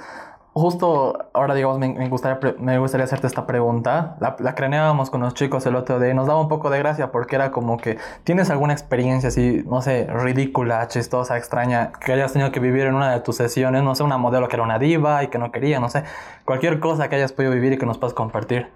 justo 0.54 1.30
ahora, 1.34 1.56
digamos, 1.56 1.80
me, 1.80 2.08
gustaría, 2.10 2.56
me 2.60 2.78
gustaría 2.78 3.06
hacerte 3.06 3.28
esta 3.28 3.46
pregunta. 3.48 4.16
La, 4.20 4.36
la 4.40 4.56
craneábamos 4.56 5.10
con 5.10 5.22
los 5.22 5.34
chicos 5.34 5.66
el 5.66 5.76
otro 5.76 6.00
día 6.00 6.12
y 6.12 6.14
nos 6.14 6.28
daba 6.28 6.40
un 6.40 6.48
poco 6.48 6.70
de 6.70 6.78
gracia 6.80 7.12
porque 7.12 7.36
era 7.36 7.52
como 7.52 7.78
que 7.78 7.98
tienes 8.24 8.50
alguna 8.50 8.74
experiencia 8.74 9.30
así, 9.30 9.64
no 9.66 9.82
sé, 9.82 10.08
ridícula, 10.08 10.88
chistosa, 10.88 11.38
extraña, 11.38 11.92
que 11.94 12.14
hayas 12.14 12.34
tenido 12.34 12.52
que 12.52 12.60
vivir 12.60 12.84
en 12.86 12.96
una 12.96 13.12
de 13.12 13.20
tus 13.22 13.36
sesiones, 13.36 13.84
no 13.84 13.96
sé, 13.96 14.04
una 14.04 14.18
modelo 14.18 14.48
que 14.48 14.56
era 14.56 14.64
una 14.64 14.78
diva 14.78 15.24
y 15.24 15.28
que 15.28 15.40
no 15.40 15.52
quería, 15.52 15.80
no 15.80 15.90
sé, 15.90 16.04
cualquier 16.46 16.80
cosa 16.80 17.10
que 17.10 17.16
hayas 17.16 17.34
podido 17.34 17.52
vivir 17.52 17.74
y 17.74 17.78
que 17.78 17.86
nos 17.86 17.98
puedas 17.98 18.14
compartir. 18.14 18.68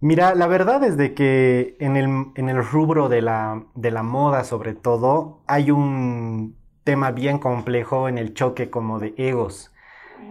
Mira, 0.00 0.34
la 0.34 0.46
verdad 0.46 0.84
es 0.84 0.98
de 0.98 1.14
que 1.14 1.76
en 1.80 1.96
el, 1.96 2.26
en 2.34 2.50
el 2.50 2.62
rubro 2.62 3.08
de 3.08 3.22
la, 3.22 3.62
de 3.74 3.90
la 3.90 4.02
moda 4.02 4.44
sobre 4.44 4.74
todo 4.74 5.40
hay 5.46 5.70
un 5.70 6.56
tema 6.84 7.10
bien 7.10 7.38
complejo 7.38 8.06
en 8.06 8.18
el 8.18 8.34
choque 8.34 8.68
como 8.68 8.98
de 8.98 9.14
egos 9.16 9.72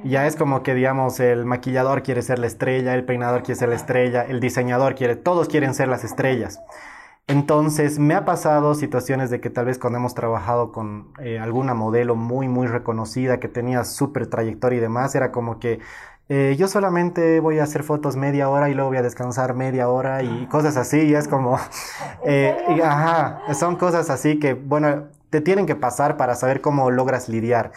ya 0.03 0.27
es 0.27 0.35
como 0.35 0.63
que, 0.63 0.73
digamos, 0.73 1.19
el 1.19 1.45
maquillador 1.45 2.03
quiere 2.03 2.21
ser 2.21 2.39
la 2.39 2.47
estrella, 2.47 2.93
el 2.93 3.05
peinador 3.05 3.43
quiere 3.43 3.59
ser 3.59 3.69
la 3.69 3.75
estrella, 3.75 4.23
el 4.23 4.39
diseñador 4.39 4.95
quiere, 4.95 5.15
todos 5.15 5.47
quieren 5.47 5.73
ser 5.73 5.87
las 5.87 6.03
estrellas. 6.03 6.59
Entonces, 7.27 7.97
me 7.97 8.13
ha 8.13 8.23
pasado 8.23 8.75
situaciones 8.75 9.31
de 9.31 9.41
que 9.41 9.49
tal 9.49 9.65
vez 9.65 9.79
cuando 9.79 9.97
hemos 9.97 10.13
trabajado 10.13 10.71
con 10.71 11.11
eh, 11.19 11.39
alguna 11.39 11.73
modelo 11.73 12.15
muy, 12.15 12.47
muy 12.47 12.67
reconocida, 12.67 13.39
que 13.39 13.47
tenía 13.47 13.83
súper 13.83 14.27
trayectoria 14.27 14.77
y 14.77 14.81
demás, 14.81 15.15
era 15.15 15.31
como 15.31 15.59
que 15.59 15.79
eh, 16.29 16.55
yo 16.57 16.67
solamente 16.67 17.39
voy 17.39 17.59
a 17.59 17.63
hacer 17.63 17.83
fotos 17.83 18.15
media 18.15 18.49
hora 18.49 18.69
y 18.69 18.73
luego 18.75 18.89
voy 18.89 18.97
a 18.97 19.03
descansar 19.03 19.55
media 19.55 19.89
hora 19.89 20.23
y 20.23 20.47
cosas 20.47 20.77
así, 20.77 21.01
y 21.01 21.15
es 21.15 21.27
como, 21.27 21.57
eh, 22.25 22.55
ajá, 22.83 23.41
son 23.55 23.75
cosas 23.75 24.09
así 24.11 24.39
que, 24.39 24.53
bueno, 24.53 25.05
te 25.31 25.41
tienen 25.41 25.65
que 25.65 25.75
pasar 25.75 26.17
para 26.17 26.35
saber 26.35 26.61
cómo 26.61 26.91
logras 26.91 27.27
lidiar. 27.27 27.71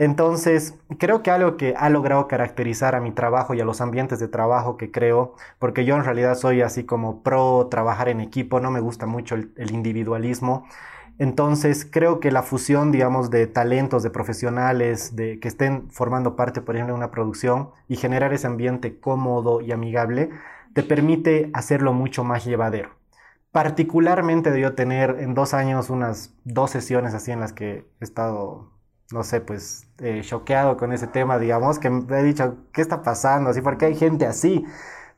Entonces, 0.00 0.78
creo 0.98 1.22
que 1.22 1.30
algo 1.30 1.58
que 1.58 1.74
ha 1.76 1.90
logrado 1.90 2.26
caracterizar 2.26 2.94
a 2.94 3.02
mi 3.02 3.12
trabajo 3.12 3.52
y 3.52 3.60
a 3.60 3.66
los 3.66 3.82
ambientes 3.82 4.18
de 4.18 4.28
trabajo 4.28 4.78
que 4.78 4.90
creo, 4.90 5.34
porque 5.58 5.84
yo 5.84 5.94
en 5.94 6.04
realidad 6.04 6.36
soy 6.36 6.62
así 6.62 6.84
como 6.84 7.22
pro 7.22 7.68
trabajar 7.70 8.08
en 8.08 8.22
equipo, 8.22 8.60
no 8.60 8.70
me 8.70 8.80
gusta 8.80 9.04
mucho 9.04 9.34
el, 9.34 9.70
individualismo. 9.70 10.64
Entonces, 11.18 11.84
creo 11.84 12.18
que 12.18 12.32
la 12.32 12.42
fusión, 12.42 12.92
digamos, 12.92 13.30
de 13.30 13.46
talentos, 13.46 14.02
de 14.02 14.08
profesionales, 14.08 15.16
de 15.16 15.38
que 15.38 15.48
estén 15.48 15.90
formando 15.90 16.34
parte, 16.34 16.62
por 16.62 16.76
ejemplo, 16.76 16.94
de 16.94 16.98
una 16.98 17.10
producción 17.10 17.70
y 17.86 17.96
generar 17.96 18.32
ese 18.32 18.46
ambiente 18.46 18.98
cómodo 19.00 19.60
y 19.60 19.70
amigable, 19.70 20.30
te 20.72 20.82
permite 20.82 21.50
hacerlo 21.52 21.92
mucho 21.92 22.24
más 22.24 22.46
llevadero. 22.46 22.88
Particularmente 23.52 24.50
de 24.50 24.60
yo 24.62 24.74
tener 24.74 25.16
en 25.20 25.34
dos 25.34 25.52
años 25.52 25.90
unas 25.90 26.34
dos 26.44 26.70
sesiones 26.70 27.12
así 27.12 27.32
en 27.32 27.40
las 27.40 27.52
que 27.52 27.84
he 28.00 28.04
estado 28.04 28.79
no 29.12 29.24
sé, 29.24 29.40
pues 29.40 29.86
eh, 29.98 30.20
choqueado 30.24 30.76
con 30.76 30.92
ese 30.92 31.06
tema, 31.06 31.38
digamos, 31.38 31.78
que 31.78 31.90
me 31.90 32.20
he 32.20 32.22
dicho, 32.22 32.56
¿qué 32.72 32.80
está 32.80 33.02
pasando? 33.02 33.50
Así, 33.50 33.60
porque 33.60 33.86
hay 33.86 33.96
gente 33.96 34.26
así. 34.26 34.64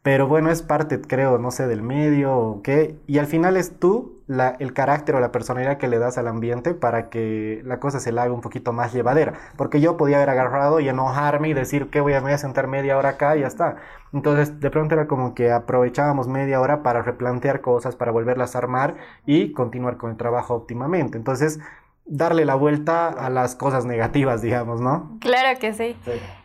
Pero 0.03 0.27
bueno, 0.27 0.51
es 0.51 0.63
parte, 0.63 1.01
creo, 1.01 1.39
no 1.39 1.53
sé, 1.53 1.69
del 1.69 1.83
medio 1.83 2.37
o 2.37 2.63
qué. 2.63 2.99
Y 3.07 3.19
al 3.19 3.27
final 3.27 3.57
es 3.57 3.79
tú 3.79 4.21
la, 4.27 4.57
el 4.59 4.73
carácter 4.73 5.15
o 5.15 5.21
la 5.21 5.31
personalidad 5.31 5.79
que 5.79 5.87
le 5.87 5.99
das 5.99 6.19
al 6.19 6.27
ambiente 6.27 6.75
para 6.75 7.09
que 7.09 7.63
la 7.65 7.79
cosa 7.79 8.01
se 8.01 8.11
la 8.11 8.25
haga 8.25 8.35
un 8.35 8.41
poquito 8.41 8.73
más 8.73 8.93
llevadera. 8.93 9.35
Porque 9.57 9.81
yo 9.81 9.97
podía 9.97 10.17
haber 10.17 10.31
agarrado 10.31 10.81
y 10.81 10.89
enojarme 10.89 11.51
y 11.51 11.55
decir 11.55 11.89
que 11.91 12.01
voy 12.01 12.15
a, 12.15 12.21
voy 12.21 12.33
a 12.33 12.39
sentar 12.39 12.67
media 12.67 12.99
hora 12.99 13.11
acá 13.11 13.37
y 13.37 13.41
ya 13.43 13.47
está. 13.47 13.77
Entonces, 14.13 14.59
de 14.61 14.71
pronto 14.71 14.95
era 14.95 15.07
como 15.07 15.35
que 15.35 15.53
aprovechábamos 15.53 16.27
media 16.29 16.61
hora 16.61 16.83
para 16.83 17.03
replantear 17.03 17.61
cosas, 17.61 17.95
para 17.97 18.11
volverlas 18.11 18.55
a 18.57 18.59
armar 18.59 18.97
y 19.25 19.53
continuar 19.53 19.97
con 19.99 20.11
el 20.11 20.17
trabajo 20.17 20.55
óptimamente. 20.55 21.17
Entonces, 21.17 21.61
darle 22.05 22.45
la 22.45 22.55
vuelta 22.55 23.09
a 23.09 23.31
las 23.31 23.55
cosas 23.55 23.85
negativas, 23.85 24.43
digamos, 24.43 24.81
¿no? 24.81 25.19
Claro 25.21 25.59
que 25.59 25.73
sí. 25.73 25.97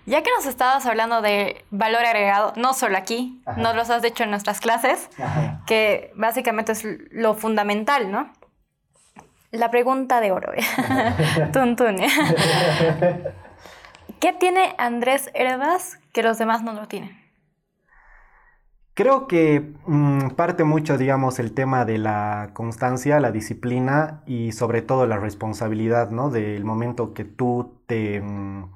Ya 0.06 0.24
que 0.24 0.30
nos 0.36 0.46
estabas 0.46 0.86
hablando 0.86 1.22
de 1.22 1.66
valor 1.72 2.06
agregado, 2.06 2.54
no 2.56 2.74
solo 2.74 2.98
aquí, 2.98 3.42
nos 3.58 3.76
los 3.76 3.90
has 3.90 4.02
dicho 4.02 4.24
en 4.24 4.30
nuestras 4.30 4.60
clases, 4.60 5.10
que 5.66 6.12
básicamente 6.16 6.72
es 6.72 6.84
lo 7.12 7.36
fundamental, 7.36 8.12
¿no? 8.12 8.32
La 9.52 9.72
pregunta 9.72 10.22
de 10.22 10.32
oro. 10.32 10.52
Tuntun. 11.54 11.98
¿Qué 14.20 14.34
tiene 14.34 14.76
Andrés 14.78 15.30
Herbas 15.34 16.00
que 16.12 16.24
los 16.24 16.38
demás 16.38 16.64
no 16.64 16.74
lo 16.74 16.88
tienen? 16.88 17.27
Creo 18.98 19.28
que 19.28 19.76
mm, 19.86 20.30
parte 20.32 20.64
mucho, 20.64 20.98
digamos, 20.98 21.38
el 21.38 21.54
tema 21.54 21.86
de 21.86 22.00
la 22.00 22.50
constancia, 22.56 23.20
la 23.20 23.32
disciplina 23.32 24.24
y 24.26 24.54
sobre 24.54 24.82
todo 24.82 25.06
la 25.06 25.20
responsabilidad, 25.20 26.10
¿no? 26.10 26.32
Del 26.32 26.66
momento 26.66 27.14
que 27.14 27.24
tú 27.24 27.80
te 27.86 28.22
mm, 28.22 28.72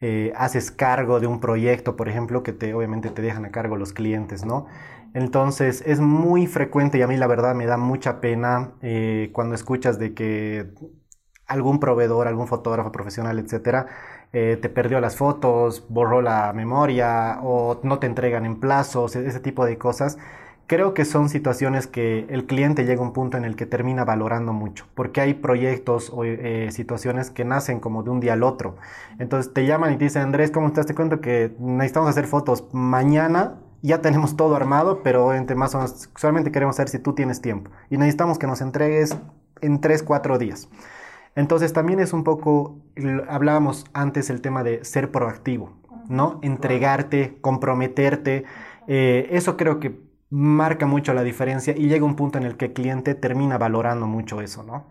eh, 0.00 0.32
haces 0.36 0.70
cargo 0.70 1.20
de 1.20 1.26
un 1.26 1.40
proyecto, 1.40 1.94
por 1.94 2.08
ejemplo, 2.08 2.42
que 2.42 2.52
te, 2.54 2.72
obviamente 2.72 3.10
te 3.10 3.20
dejan 3.20 3.44
a 3.44 3.50
cargo 3.50 3.76
los 3.76 3.92
clientes, 3.92 4.46
¿no? 4.46 4.66
Entonces 5.12 5.82
es 5.86 6.00
muy 6.00 6.46
frecuente 6.46 6.96
y 6.98 7.02
a 7.02 7.06
mí 7.06 7.18
la 7.18 7.26
verdad 7.26 7.54
me 7.54 7.66
da 7.66 7.76
mucha 7.76 8.20
pena 8.22 8.72
eh, 8.80 9.28
cuando 9.34 9.54
escuchas 9.54 9.98
de 9.98 10.14
que 10.14 10.72
algún 11.46 11.80
proveedor, 11.80 12.28
algún 12.28 12.46
fotógrafo 12.46 12.92
profesional, 12.92 13.38
etcétera, 13.38 13.86
eh, 14.32 14.58
te 14.60 14.68
perdió 14.68 15.00
las 15.00 15.16
fotos, 15.16 15.84
borró 15.88 16.22
la 16.22 16.52
memoria 16.52 17.40
o 17.42 17.80
no 17.82 17.98
te 17.98 18.06
entregan 18.06 18.46
en 18.46 18.60
plazos, 18.60 19.16
e-, 19.16 19.26
ese 19.26 19.40
tipo 19.40 19.64
de 19.64 19.76
cosas. 19.78 20.18
Creo 20.68 20.94
que 20.94 21.04
son 21.04 21.28
situaciones 21.28 21.88
que 21.88 22.26
el 22.28 22.46
cliente 22.46 22.84
llega 22.84 23.00
a 23.00 23.04
un 23.04 23.12
punto 23.12 23.36
en 23.36 23.44
el 23.44 23.56
que 23.56 23.66
termina 23.66 24.04
valorando 24.04 24.52
mucho, 24.52 24.86
porque 24.94 25.20
hay 25.20 25.34
proyectos 25.34 26.10
o 26.14 26.24
eh, 26.24 26.68
situaciones 26.70 27.30
que 27.30 27.44
nacen 27.44 27.80
como 27.80 28.04
de 28.04 28.10
un 28.10 28.20
día 28.20 28.34
al 28.34 28.44
otro. 28.44 28.76
Entonces 29.18 29.52
te 29.52 29.66
llaman 29.66 29.92
y 29.94 29.96
te 29.96 30.04
dicen, 30.04 30.22
Andrés, 30.22 30.52
¿cómo 30.52 30.68
estás? 30.68 30.86
Te 30.86 30.94
cuento 30.94 31.20
que 31.20 31.56
necesitamos 31.58 32.10
hacer 32.10 32.26
fotos 32.26 32.66
mañana, 32.72 33.56
ya 33.82 34.00
tenemos 34.00 34.36
todo 34.36 34.54
armado, 34.54 35.02
pero 35.02 35.34
entre 35.34 35.56
más 35.56 35.74
o 35.74 35.78
menos, 35.78 36.08
solamente 36.14 36.52
queremos 36.52 36.76
saber 36.76 36.88
si 36.90 37.00
tú 37.00 37.14
tienes 37.14 37.40
tiempo 37.40 37.72
y 37.88 37.96
necesitamos 37.96 38.38
que 38.38 38.46
nos 38.46 38.60
entregues 38.60 39.16
en 39.60 39.80
3, 39.80 40.04
4 40.04 40.38
días. 40.38 40.68
Entonces 41.34 41.72
también 41.72 42.00
es 42.00 42.12
un 42.12 42.24
poco, 42.24 42.78
hablábamos 43.28 43.86
antes 43.92 44.30
el 44.30 44.40
tema 44.40 44.62
de 44.62 44.84
ser 44.84 45.10
proactivo, 45.10 45.72
¿no? 46.08 46.38
Entregarte, 46.42 47.38
comprometerte. 47.40 48.44
Eh, 48.88 49.28
eso 49.30 49.56
creo 49.56 49.78
que 49.80 50.00
marca 50.30 50.86
mucho 50.86 51.12
la 51.14 51.22
diferencia 51.22 51.74
y 51.76 51.88
llega 51.88 52.04
un 52.04 52.16
punto 52.16 52.38
en 52.38 52.44
el 52.44 52.56
que 52.56 52.66
el 52.66 52.72
cliente 52.72 53.14
termina 53.14 53.58
valorando 53.58 54.06
mucho 54.06 54.40
eso, 54.40 54.62
¿no? 54.62 54.84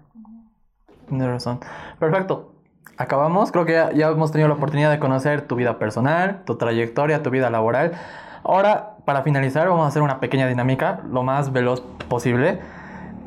Tienes 1.08 1.28
razón. 1.28 1.60
Perfecto. 2.00 2.54
Acabamos. 2.98 3.52
Creo 3.52 3.66
que 3.66 3.74
ya, 3.74 3.92
ya 3.92 4.10
hemos 4.10 4.32
tenido 4.32 4.48
la 4.48 4.56
oportunidad 4.56 4.92
de 4.92 5.00
conocer 5.00 5.42
tu 5.42 5.56
vida 5.56 5.80
personal, 5.80 6.44
tu 6.46 6.56
trayectoria, 6.56 7.24
tu 7.24 7.30
vida 7.30 7.50
laboral. 7.50 7.94
Ahora, 8.44 8.98
para 9.06 9.24
finalizar, 9.24 9.68
vamos 9.68 9.86
a 9.86 9.88
hacer 9.88 10.02
una 10.02 10.20
pequeña 10.20 10.48
dinámica, 10.48 11.02
lo 11.10 11.24
más 11.24 11.52
veloz 11.52 11.82
posible. 12.10 12.60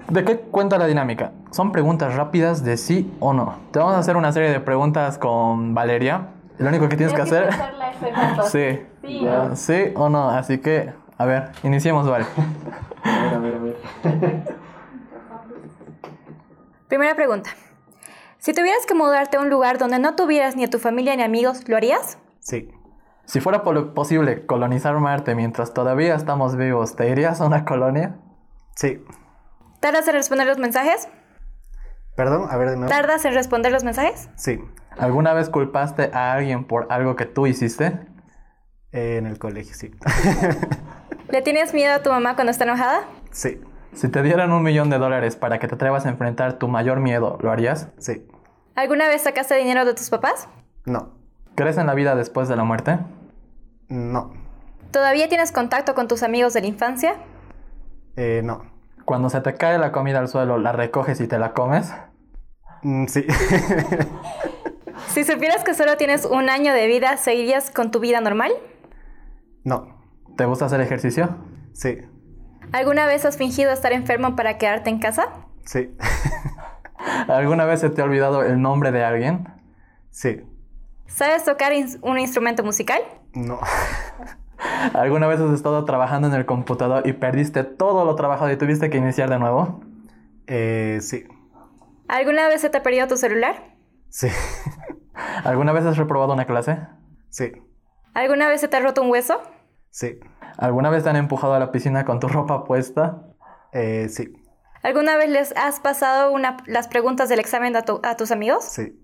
¿De 0.09 0.25
qué 0.25 0.39
cuenta 0.39 0.79
la 0.79 0.87
dinámica? 0.87 1.33
Son 1.51 1.73
preguntas 1.73 2.15
rápidas 2.15 2.65
de 2.65 2.77
sí 2.77 3.13
o 3.21 3.33
no. 3.33 3.57
Te 3.71 3.79
vamos 3.79 3.95
a 3.95 3.99
hacer 3.99 4.17
una 4.17 4.33
serie 4.33 4.51
de 4.51 4.61
preguntas 4.61 5.19
con 5.19 5.75
Valeria. 5.75 6.29
Lo 6.59 6.69
único 6.69 6.89
que 6.89 6.97
tienes 6.97 7.15
que 7.15 7.23
hacer... 7.23 7.51
sí. 8.51 8.81
Sí. 9.03 9.27
sí 9.55 9.93
o 9.95 10.09
no. 10.09 10.31
Así 10.31 10.59
que, 10.59 10.93
a 11.19 11.25
ver, 11.25 11.51
iniciemos, 11.63 12.09
Vale. 12.09 12.27
a 13.05 13.39
ver, 13.39 13.55
a 13.55 13.59
ver, 13.59 13.77
a 14.05 14.11
ver. 14.11 14.57
Primera 16.89 17.15
pregunta. 17.15 17.51
Si 18.39 18.53
tuvieras 18.53 18.85
que 18.87 18.95
mudarte 18.95 19.37
a 19.37 19.41
un 19.41 19.49
lugar 19.49 19.79
donde 19.79 19.99
no 19.99 20.15
tuvieras 20.15 20.57
ni 20.57 20.65
a 20.65 20.69
tu 20.69 20.79
familia 20.79 21.17
ni 21.17 21.23
amigos, 21.23 21.69
¿lo 21.69 21.77
harías? 21.77 22.19
Sí. 22.41 22.69
Si 23.25 23.41
fuera 23.41 23.63
posible 23.63 24.45
colonizar 24.47 24.99
Marte 24.99 25.35
mientras 25.35 25.73
todavía 25.73 26.15
estamos 26.17 26.57
vivos, 26.57 26.97
¿te 26.97 27.09
irías 27.09 27.41
a 27.41 27.47
una 27.47 27.65
colonia? 27.65 28.17
Sí. 28.75 29.03
¿Tardas 29.83 30.07
en 30.07 30.15
responder 30.15 30.47
los 30.47 30.59
mensajes? 30.59 31.09
Perdón, 32.15 32.47
a 32.49 32.57
ver 32.57 32.71
de 32.71 32.77
nuevo. 32.77 32.89
¿Tardas 32.89 33.25
en 33.25 33.35
responder 33.35 33.73
los 33.73 33.83
mensajes? 33.83 34.31
Sí. 34.37 34.61
¿Alguna 34.97 35.35
vez 35.35 35.51
culpaste 35.51 36.09
a 36.15 36.35
alguien 36.35 36.69
por 36.69 36.87
algo 36.93 37.17
que 37.17 37.27
tú 37.27 37.49
hiciste? 37.49 37.99
Eh, 38.93 39.17
en 39.17 39.27
el 39.27 39.41
colegio, 39.41 39.75
sí. 39.75 39.91
¿Le 41.31 41.43
tienes 41.43 41.75
miedo 41.75 41.95
a 41.95 41.99
tu 42.01 42.11
mamá 42.11 42.37
cuando 42.37 42.53
está 42.53 42.63
enojada? 42.63 43.01
Sí. 43.33 43.61
Si 43.93 44.09
te 44.09 44.23
dieran 44.23 44.53
un 44.53 44.63
millón 44.63 44.89
de 44.89 44.99
dólares 44.99 45.35
para 45.35 45.59
que 45.59 45.67
te 45.67 45.75
atrevas 45.75 46.07
a 46.07 46.11
enfrentar 46.11 46.61
tu 46.61 46.69
mayor 46.69 47.01
miedo, 47.01 47.37
¿lo 47.41 47.51
harías? 47.51 47.89
Sí. 47.99 48.25
¿Alguna 48.77 49.09
vez 49.09 49.23
sacaste 49.23 49.57
dinero 49.57 49.85
de 49.85 49.95
tus 49.95 50.11
papás? 50.11 50.49
No. 50.85 51.11
¿Crees 51.57 51.77
en 51.77 51.89
la 51.89 51.95
vida 51.95 52.15
después 52.15 52.47
de 52.47 52.55
la 52.55 52.63
muerte? 52.63 53.01
No. 53.89 54.33
¿Todavía 54.93 55.29
tienes 55.29 55.51
contacto 55.51 55.97
con 55.97 56.07
tus 56.07 56.23
amigos 56.23 56.53
de 56.53 56.61
la 56.61 56.69
infancia? 56.69 57.17
Eh, 58.15 58.43
no. 58.45 58.72
Cuando 59.13 59.29
se 59.29 59.43
te 59.43 59.53
cae 59.53 59.77
la 59.79 59.93
comida 59.93 60.21
al 60.21 60.29
suelo, 60.29 60.57
¿la 60.57 60.73
recoges 60.73 61.21
y 61.21 61.27
te 61.27 61.39
la 61.39 61.53
comes? 61.53 61.93
Mm, 62.81 63.05
sí. 63.09 63.27
si 65.09 65.25
supieras 65.25 65.65
que 65.65 65.75
solo 65.75 65.99
tienes 65.99 66.25
un 66.25 66.49
año 66.49 66.73
de 66.73 66.87
vida, 66.87 67.19
¿seguirías 67.19 67.71
con 67.71 67.91
tu 67.91 68.01
vida 68.01 68.23
normal? 68.23 68.53
No. 69.65 70.03
¿Te 70.39 70.47
gusta 70.47 70.65
hacer 70.65 70.81
ejercicio? 70.81 71.29
Sí. 71.75 71.99
¿Alguna 72.73 73.05
vez 73.05 73.27
has 73.27 73.37
fingido 73.37 73.71
estar 73.71 73.93
enfermo 73.93 74.35
para 74.35 74.57
quedarte 74.57 74.89
en 74.89 74.99
casa? 74.99 75.29
Sí. 75.67 75.95
¿Alguna 77.29 77.67
vez 77.67 77.81
se 77.81 77.91
te 77.91 78.01
ha 78.01 78.05
olvidado 78.05 78.43
el 78.43 78.63
nombre 78.63 78.93
de 78.93 79.05
alguien? 79.05 79.47
Sí. 80.11 80.41
¿Sabes 81.07 81.45
tocar 81.45 81.75
un 82.01 82.19
instrumento 82.19 82.65
musical? 82.65 83.03
No. 83.35 83.61
¿Alguna 84.95 85.27
vez 85.27 85.41
has 85.41 85.53
estado 85.53 85.85
trabajando 85.85 86.29
en 86.29 86.35
el 86.35 86.47
computador 86.47 87.07
y 87.07 87.13
perdiste 87.13 87.65
todo 87.65 88.05
lo 88.05 88.15
trabajado 88.15 88.51
y 88.51 88.57
tuviste 88.57 88.91
que 88.91 88.99
iniciar 88.99 89.31
de 89.31 89.39
nuevo? 89.39 89.81
Eh, 90.47 90.99
sí. 91.01 91.25
¿Alguna 92.09 92.49
vez 92.49 92.61
se 92.61 92.71
te 92.71 92.79
ha 92.79 92.83
perdido 92.83 93.07
tu 93.07 93.17
celular? 93.17 93.75
Sí. 94.09 94.29
¿Alguna 95.45 95.73
vez 95.73 95.85
has 95.87 95.97
reprobado 95.97 96.33
una 96.33 96.47
clase? 96.47 96.79
Sí. 97.31 97.53
¿Alguna 98.15 98.49
vez 98.49 98.61
se 98.61 98.69
te 98.69 98.77
ha 98.77 98.81
roto 98.81 99.03
un 99.03 99.11
hueso? 99.11 99.41
Sí. 99.91 100.19
¿Alguna 100.59 100.91
vez 100.91 101.05
te 101.05 101.11
han 101.11 101.17
empujado 101.17 101.55
a 101.55 101.59
la 101.59 101.73
piscina 101.73 102.05
con 102.05 102.21
tu 102.21 102.29
ropa 102.29 102.65
puesta? 102.65 103.23
Eh, 103.73 104.09
sí. 104.09 104.33
¿Alguna 104.83 105.17
vez 105.17 105.31
les 105.31 105.57
has 105.57 105.79
pasado 105.79 106.37
las 106.67 106.89
preguntas 106.89 107.29
del 107.29 107.39
examen 107.39 107.77
a, 107.77 107.85
a 108.03 108.17
tus 108.17 108.33
amigos? 108.33 108.65
Sí. 108.65 109.01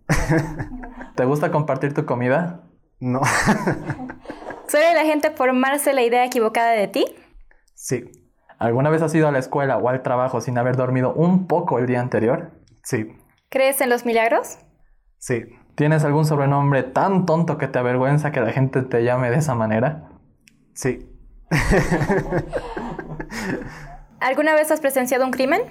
¿Te 1.15 1.25
gusta 1.25 1.53
compartir 1.53 1.95
tu 1.95 2.05
comida? 2.05 2.65
No. 2.99 3.21
¿Suele 4.69 4.93
la 4.93 5.05
gente 5.05 5.31
formarse 5.31 5.95
la 5.95 6.03
idea 6.03 6.27
equivocada 6.27 6.73
de 6.73 6.89
ti? 6.89 7.07
Sí. 7.75 8.05
¿Alguna 8.59 8.91
vez 8.91 9.01
has 9.01 9.15
ido 9.15 9.27
a 9.27 9.33
la 9.33 9.39
escuela 9.39 9.79
o 9.79 9.89
al 9.89 10.03
trabajo 10.03 10.43
sin 10.43 10.59
haber 10.59 10.77
dormido 10.77 11.15
un 11.15 11.47
poco 11.47 11.79
el 11.79 11.87
día 11.87 12.01
anterior? 12.01 12.51
Sí. 12.83 13.17
¿Crees 13.49 13.81
en 13.81 13.89
los 13.89 14.05
milagros? 14.05 14.59
Sí. 15.17 15.45
¿Tienes 15.75 16.05
algún 16.05 16.27
sobrenombre 16.27 16.83
tan 16.83 17.25
tonto 17.25 17.57
que 17.57 17.67
te 17.67 17.79
avergüenza 17.79 18.31
que 18.31 18.41
la 18.41 18.53
gente 18.53 18.83
te 18.83 19.05
llame 19.05 19.31
de 19.31 19.37
esa 19.37 19.55
manera? 19.55 20.11
Sí. 20.75 21.09
¿Alguna 24.21 24.55
vez 24.55 24.71
has 24.71 24.81
presenciado 24.81 25.25
un 25.25 25.31
crimen? 25.31 25.63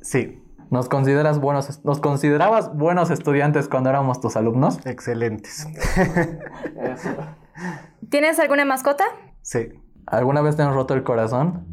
Sí. 0.00 0.38
¿Nos 0.70 0.88
consideras 0.88 1.40
buenos, 1.40 1.84
nos 1.84 1.98
considerabas 1.98 2.72
buenos 2.76 3.10
estudiantes 3.10 3.68
cuando 3.68 3.90
éramos 3.90 4.20
tus 4.20 4.36
alumnos? 4.36 4.78
Excelentes. 4.86 5.66
¿Tienes 8.10 8.38
alguna 8.38 8.64
mascota? 8.64 9.04
Sí. 9.42 9.68
¿Alguna 10.06 10.42
vez 10.42 10.56
te 10.56 10.62
han 10.62 10.74
roto 10.74 10.94
el 10.94 11.04
corazón? 11.04 11.66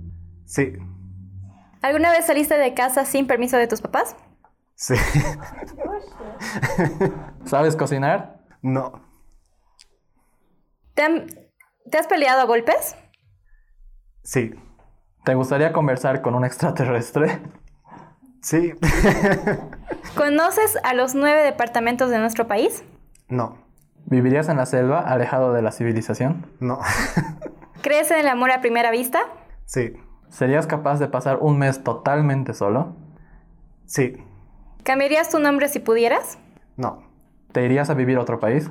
Sí. 0.46 0.74
¿Alguna 1.82 2.12
vez 2.12 2.26
saliste 2.26 2.58
de 2.58 2.74
casa 2.74 3.06
sin 3.06 3.28
permiso 3.28 3.58
de 3.58 3.68
tus 3.68 3.82
papás? 3.82 4.16
Sí. 4.76 4.96
¿Sabes 7.46 7.76
cocinar? 7.76 8.40
No. 8.62 9.02
¿Te, 10.94 11.28
¿Te 11.90 11.98
has 11.98 12.08
peleado 12.08 12.42
a 12.42 12.46
golpes? 12.46 12.96
Sí. 14.24 14.54
¿Te 15.24 15.36
gustaría 15.36 15.74
conversar 15.74 16.22
con 16.22 16.36
un 16.36 16.46
extraterrestre? 16.46 17.42
Sí. 18.42 18.74
¿Conoces 20.16 20.78
a 20.84 20.94
los 20.94 21.16
nueve 21.16 21.44
departamentos 21.44 22.10
de 22.10 22.20
nuestro 22.20 22.48
país? 22.48 22.84
No. 23.28 23.58
¿Vivirías 24.06 24.50
en 24.50 24.58
la 24.58 24.66
selva, 24.66 25.00
alejado 25.02 25.54
de 25.54 25.62
la 25.62 25.72
civilización? 25.72 26.48
No. 26.60 26.80
¿Crees 27.82 28.12
en 28.12 28.20
el 28.20 28.28
amor 28.28 28.52
a 28.52 28.62
primera 28.62 28.92
vista? 28.92 29.20
Sí. 29.66 29.94
¿Serías 30.30 30.68
capaz 30.68 31.00
de 31.00 31.08
pasar 31.08 31.38
un 31.42 31.58
mes 31.58 31.84
totalmente 31.84 32.54
solo? 32.54 32.96
Sí. 33.86 34.18
¿Cambiarías 34.84 35.30
tu 35.30 35.40
nombre 35.40 35.70
si 35.70 35.80
pudieras? 35.80 36.38
No. 36.78 37.04
¿Te 37.52 37.66
irías 37.66 37.90
a 37.90 37.94
vivir 37.94 38.18
a 38.18 38.22
otro 38.22 38.40
país? 38.40 38.70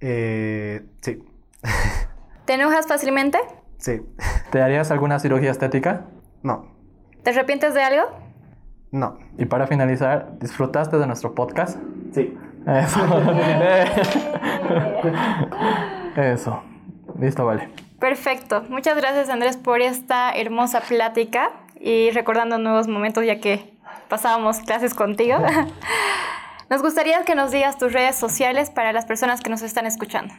Eh, 0.00 0.86
sí. 1.00 1.22
¿Te 2.44 2.54
enojas 2.54 2.86
fácilmente? 2.86 3.38
Sí. 3.78 4.02
¿Te 4.50 4.62
harías 4.62 4.90
alguna 4.90 5.18
cirugía 5.18 5.50
estética? 5.50 6.06
No. 6.42 6.74
¿Te 7.22 7.30
arrepientes 7.30 7.74
de 7.74 7.82
algo? 7.82 8.04
No. 8.90 9.18
Y 9.38 9.46
para 9.46 9.66
finalizar, 9.66 10.38
¿disfrutaste 10.38 10.98
de 10.98 11.06
nuestro 11.06 11.34
podcast? 11.34 11.78
Sí. 12.12 12.36
Eso. 12.66 13.00
Eso. 16.16 16.62
Listo, 17.18 17.44
vale. 17.44 17.68
Perfecto. 17.98 18.62
Muchas 18.68 18.96
gracias 18.96 19.28
Andrés 19.28 19.56
por 19.56 19.80
esta 19.80 20.32
hermosa 20.32 20.80
plática 20.80 21.52
y 21.80 22.10
recordando 22.10 22.58
nuevos 22.58 22.88
momentos 22.88 23.24
ya 23.24 23.40
que 23.40 23.74
pasábamos 24.08 24.60
clases 24.60 24.94
contigo. 24.94 25.38
Nos 26.70 26.82
gustaría 26.82 27.22
que 27.24 27.34
nos 27.34 27.50
digas 27.50 27.78
tus 27.78 27.92
redes 27.92 28.16
sociales 28.16 28.70
para 28.70 28.92
las 28.92 29.04
personas 29.04 29.42
que 29.42 29.50
nos 29.50 29.62
están 29.62 29.86
escuchando. 29.86 30.34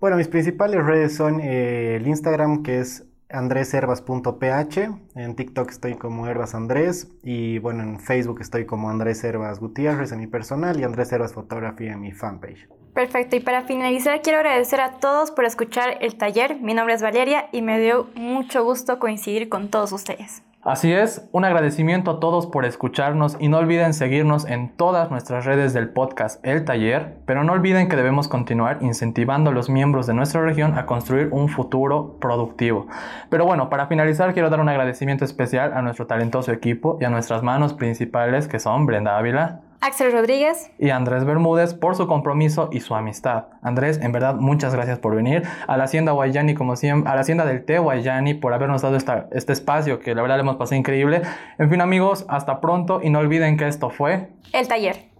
Bueno, 0.00 0.16
mis 0.16 0.28
principales 0.28 0.84
redes 0.84 1.14
son 1.14 1.40
eh, 1.40 1.96
el 1.96 2.06
Instagram 2.06 2.64
que 2.64 2.80
es 2.80 3.04
andreservas.ph, 3.30 4.90
en 5.14 5.36
TikTok 5.36 5.70
estoy 5.70 5.94
como 5.94 6.26
Herbas 6.26 6.54
Andrés 6.54 7.08
y 7.22 7.58
bueno, 7.58 7.82
en 7.82 8.00
Facebook 8.00 8.40
estoy 8.40 8.66
como 8.66 8.90
Andrés 8.90 9.24
Herbas 9.24 9.60
Gutiérrez 9.60 10.12
en 10.12 10.20
mi 10.20 10.26
personal 10.26 10.78
y 10.78 10.84
Andrés 10.84 11.12
Herbas 11.12 11.34
Fotografía 11.34 11.92
en 11.92 12.00
mi 12.00 12.12
fanpage. 12.12 12.68
Perfecto, 12.94 13.36
y 13.36 13.40
para 13.40 13.62
finalizar 13.62 14.22
quiero 14.22 14.38
agradecer 14.38 14.80
a 14.80 14.98
todos 14.98 15.30
por 15.32 15.44
escuchar 15.44 15.98
el 16.00 16.16
taller. 16.16 16.60
Mi 16.60 16.74
nombre 16.74 16.94
es 16.94 17.02
Valeria 17.02 17.48
y 17.50 17.62
me 17.62 17.80
dio 17.80 18.08
mucho 18.14 18.62
gusto 18.62 18.98
coincidir 18.98 19.48
con 19.48 19.68
todos 19.68 19.90
ustedes. 19.92 20.42
Así 20.64 20.90
es, 20.90 21.28
un 21.32 21.44
agradecimiento 21.44 22.10
a 22.10 22.20
todos 22.20 22.46
por 22.46 22.64
escucharnos 22.64 23.36
y 23.38 23.48
no 23.48 23.58
olviden 23.58 23.92
seguirnos 23.92 24.46
en 24.46 24.70
todas 24.70 25.10
nuestras 25.10 25.44
redes 25.44 25.74
del 25.74 25.90
podcast 25.90 26.42
El 26.42 26.64
Taller, 26.64 27.18
pero 27.26 27.44
no 27.44 27.52
olviden 27.52 27.86
que 27.86 27.96
debemos 27.96 28.28
continuar 28.28 28.78
incentivando 28.80 29.50
a 29.50 29.52
los 29.52 29.68
miembros 29.68 30.06
de 30.06 30.14
nuestra 30.14 30.40
región 30.40 30.78
a 30.78 30.86
construir 30.86 31.28
un 31.32 31.50
futuro 31.50 32.16
productivo. 32.18 32.86
Pero 33.28 33.44
bueno, 33.44 33.68
para 33.68 33.88
finalizar 33.88 34.32
quiero 34.32 34.48
dar 34.48 34.60
un 34.60 34.70
agradecimiento 34.70 35.26
especial 35.26 35.74
a 35.74 35.82
nuestro 35.82 36.06
talentoso 36.06 36.50
equipo 36.50 36.96
y 36.98 37.04
a 37.04 37.10
nuestras 37.10 37.42
manos 37.42 37.74
principales 37.74 38.48
que 38.48 38.58
son 38.58 38.86
Brenda 38.86 39.18
Ávila, 39.18 39.60
Axel 39.84 40.12
Rodríguez 40.12 40.70
y 40.78 40.88
Andrés 40.88 41.26
Bermúdez 41.26 41.74
por 41.74 41.94
su 41.94 42.06
compromiso 42.06 42.70
y 42.72 42.80
su 42.80 42.94
amistad. 42.94 43.48
Andrés, 43.60 44.00
en 44.00 44.12
verdad, 44.12 44.34
muchas 44.34 44.74
gracias 44.74 44.98
por 44.98 45.14
venir. 45.14 45.42
A 45.66 45.76
la 45.76 45.84
Hacienda 45.84 46.12
Guayani, 46.12 46.54
como 46.54 46.74
siempre, 46.76 47.12
a 47.12 47.14
la 47.14 47.20
Hacienda 47.20 47.44
del 47.44 47.66
Té 47.66 47.78
Guayani 47.78 48.32
por 48.32 48.54
habernos 48.54 48.80
dado 48.80 48.96
esta, 48.96 49.28
este 49.30 49.52
espacio 49.52 50.00
que 50.00 50.14
la 50.14 50.22
verdad 50.22 50.36
le 50.36 50.40
hemos 50.40 50.56
pasado 50.56 50.76
increíble. 50.76 51.20
En 51.58 51.68
fin, 51.68 51.82
amigos, 51.82 52.24
hasta 52.28 52.62
pronto 52.62 53.00
y 53.02 53.10
no 53.10 53.18
olviden 53.18 53.58
que 53.58 53.68
esto 53.68 53.90
fue 53.90 54.30
El 54.54 54.68
Taller. 54.68 55.13